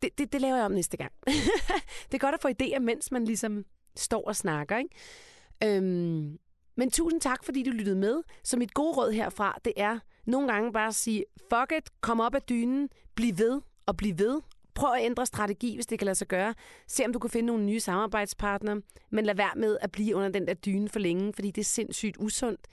Det, 0.02 0.18
det, 0.18 0.32
det 0.32 0.40
laver 0.40 0.56
jeg 0.56 0.64
om 0.64 0.72
næste 0.72 0.96
gang. 0.96 1.12
det 2.08 2.14
er 2.14 2.18
godt 2.18 2.34
at 2.34 2.42
få 2.42 2.48
idéer, 2.48 2.78
mens 2.78 3.10
man 3.10 3.24
ligesom 3.24 3.64
står 3.96 4.26
og 4.26 4.36
snakker. 4.36 4.78
Ikke? 4.78 5.76
Øhm, 5.76 6.38
men 6.76 6.90
tusind 6.90 7.20
tak, 7.20 7.44
fordi 7.44 7.62
du 7.62 7.70
lyttede 7.70 7.96
med. 7.96 8.22
Så 8.44 8.56
mit 8.56 8.74
gode 8.74 8.96
råd 8.96 9.12
herfra, 9.12 9.58
det 9.64 9.72
er 9.76 9.98
nogle 10.26 10.52
gange 10.52 10.72
bare 10.72 10.88
at 10.88 10.94
sige, 10.94 11.24
fuck 11.52 11.72
it, 11.78 12.00
kom 12.00 12.20
op 12.20 12.34
af 12.34 12.42
dynen, 12.42 12.88
bliv 13.14 13.38
ved 13.38 13.60
og 13.86 13.96
bliv 13.96 14.18
ved. 14.18 14.40
Prøv 14.74 14.92
at 14.92 15.04
ændre 15.04 15.26
strategi, 15.26 15.74
hvis 15.74 15.86
det 15.86 15.98
kan 15.98 16.06
lade 16.06 16.14
sig 16.14 16.28
gøre. 16.28 16.54
Se 16.86 17.04
om 17.04 17.12
du 17.12 17.18
kan 17.18 17.30
finde 17.30 17.46
nogle 17.46 17.64
nye 17.64 17.80
samarbejdspartnere, 17.80 18.82
men 19.10 19.24
lad 19.24 19.34
være 19.34 19.54
med 19.56 19.78
at 19.80 19.92
blive 19.92 20.16
under 20.16 20.28
den 20.28 20.46
der 20.46 20.54
dyne 20.54 20.88
for 20.88 20.98
længe, 20.98 21.32
fordi 21.32 21.50
det 21.50 21.60
er 21.60 21.64
sindssygt 21.64 22.16
usundt. 22.20 22.66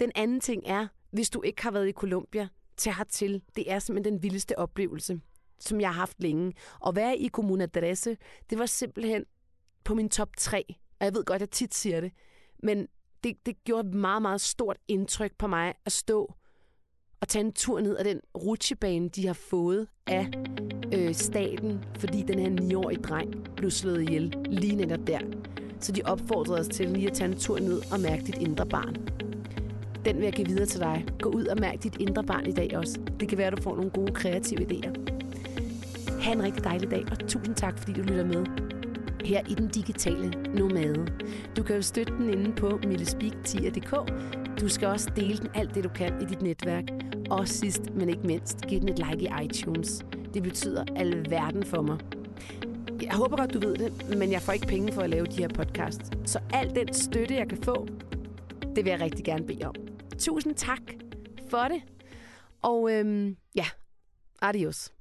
Den 0.00 0.12
anden 0.14 0.40
ting 0.40 0.62
er, 0.66 0.86
hvis 1.10 1.30
du 1.30 1.42
ikke 1.42 1.62
har 1.62 1.70
været 1.70 1.88
i 1.88 1.92
Colombia, 1.92 2.48
tag 2.76 2.96
hertil. 2.96 3.42
Det 3.56 3.72
er 3.72 3.78
simpelthen 3.78 4.14
den 4.14 4.22
vildeste 4.22 4.58
oplevelse, 4.58 5.20
som 5.58 5.80
jeg 5.80 5.88
har 5.88 5.94
haft 5.94 6.22
længe. 6.22 6.52
Og 6.80 6.96
være 6.96 7.18
i 7.18 7.28
Comuna 7.28 7.66
Dresse, 7.66 8.16
det 8.50 8.58
var 8.58 8.66
simpelthen 8.66 9.24
på 9.84 9.94
min 9.94 10.08
top 10.08 10.28
3. 10.38 10.64
Og 11.00 11.04
jeg 11.04 11.14
ved 11.14 11.24
godt, 11.24 11.36
at 11.36 11.40
jeg 11.40 11.50
tit 11.50 11.74
siger 11.74 12.00
det, 12.00 12.12
men 12.62 12.88
det, 13.24 13.46
det 13.46 13.64
gjorde 13.64 13.88
et 13.88 13.94
meget, 13.94 14.22
meget 14.22 14.40
stort 14.40 14.78
indtryk 14.88 15.32
på 15.38 15.46
mig 15.46 15.74
at 15.84 15.92
stå 15.92 16.34
og 17.20 17.28
tage 17.28 17.44
en 17.44 17.52
tur 17.52 17.80
ned 17.80 17.96
ad 17.98 18.04
den 18.04 18.20
rutsjebane, 18.38 19.08
de 19.08 19.26
har 19.26 19.34
fået 19.34 19.88
af 20.06 20.30
øh, 20.94 21.14
staten, 21.14 21.80
fordi 21.98 22.22
den 22.22 22.38
her 22.38 22.50
9-årige 22.50 23.02
dreng 23.02 23.34
blev 23.56 23.70
slået 23.70 24.02
ihjel 24.02 24.34
lige 24.46 24.76
netop 24.76 25.06
der. 25.06 25.18
Så 25.80 25.92
de 25.92 26.02
opfordrede 26.04 26.60
os 26.60 26.68
til 26.68 26.88
lige 26.88 27.06
at 27.06 27.12
tage 27.12 27.30
en 27.30 27.36
tur 27.36 27.58
ned 27.58 27.80
og 27.92 28.00
mærke 28.00 28.22
dit 28.22 28.38
indre 28.38 28.66
barn. 28.66 28.96
Den 30.04 30.16
vil 30.16 30.24
jeg 30.24 30.32
give 30.32 30.46
videre 30.46 30.66
til 30.66 30.80
dig. 30.80 31.04
Gå 31.20 31.28
ud 31.28 31.46
og 31.46 31.56
mærk 31.60 31.82
dit 31.82 31.96
indre 32.00 32.24
barn 32.24 32.46
i 32.46 32.52
dag 32.52 32.76
også. 32.76 32.98
Det 33.20 33.28
kan 33.28 33.38
være, 33.38 33.46
at 33.46 33.56
du 33.56 33.62
får 33.62 33.76
nogle 33.76 33.90
gode 33.90 34.12
kreative 34.12 34.60
idéer. 34.60 34.92
Ha' 36.20 36.32
en 36.32 36.42
rigtig 36.42 36.64
dejlig 36.64 36.90
dag, 36.90 37.04
og 37.10 37.28
tusind 37.28 37.54
tak, 37.54 37.78
fordi 37.78 37.92
du 37.92 38.02
lytter 38.02 38.24
med 38.24 38.46
her 39.24 39.40
i 39.48 39.54
den 39.54 39.68
digitale 39.68 40.34
nomade. 40.54 41.06
Du 41.56 41.62
kan 41.62 41.76
jo 41.76 41.82
støtte 41.82 42.12
den 42.12 42.30
inde 42.30 42.52
på 42.52 42.68
millespeak10.dk. 42.68 44.12
Du 44.60 44.68
skal 44.68 44.88
også 44.88 45.10
dele 45.16 45.38
den 45.38 45.48
alt 45.54 45.74
det, 45.74 45.84
du 45.84 45.88
kan 45.88 46.12
i 46.22 46.24
dit 46.24 46.42
netværk. 46.42 46.84
Og 47.30 47.48
sidst, 47.48 47.94
men 47.94 48.08
ikke 48.08 48.26
mindst, 48.26 48.66
giv 48.66 48.80
den 48.80 48.88
et 48.88 48.98
like 48.98 49.22
i 49.22 49.44
iTunes. 49.44 50.04
Det 50.34 50.42
betyder 50.42 50.84
alverden 50.96 51.62
for 51.62 51.82
mig. 51.82 51.98
Jeg 53.02 53.14
håber 53.14 53.36
godt, 53.36 53.54
du 53.54 53.60
ved 53.60 53.76
det, 53.76 54.18
men 54.18 54.32
jeg 54.32 54.42
får 54.42 54.52
ikke 54.52 54.66
penge 54.66 54.92
for 54.92 55.02
at 55.02 55.10
lave 55.10 55.26
de 55.26 55.36
her 55.36 55.48
podcasts. 55.48 56.10
Så 56.24 56.38
al 56.52 56.74
den 56.74 56.94
støtte, 56.94 57.34
jeg 57.34 57.48
kan 57.48 57.58
få, 57.62 57.86
det 58.76 58.84
vil 58.84 58.90
jeg 58.90 59.00
rigtig 59.00 59.24
gerne 59.24 59.46
bede 59.46 59.64
om. 59.64 59.74
Tusind 60.18 60.54
tak 60.54 60.82
for 61.50 61.62
det. 61.62 61.82
Og 62.62 62.92
øhm, 62.92 63.36
ja, 63.54 63.66
adios. 64.42 64.92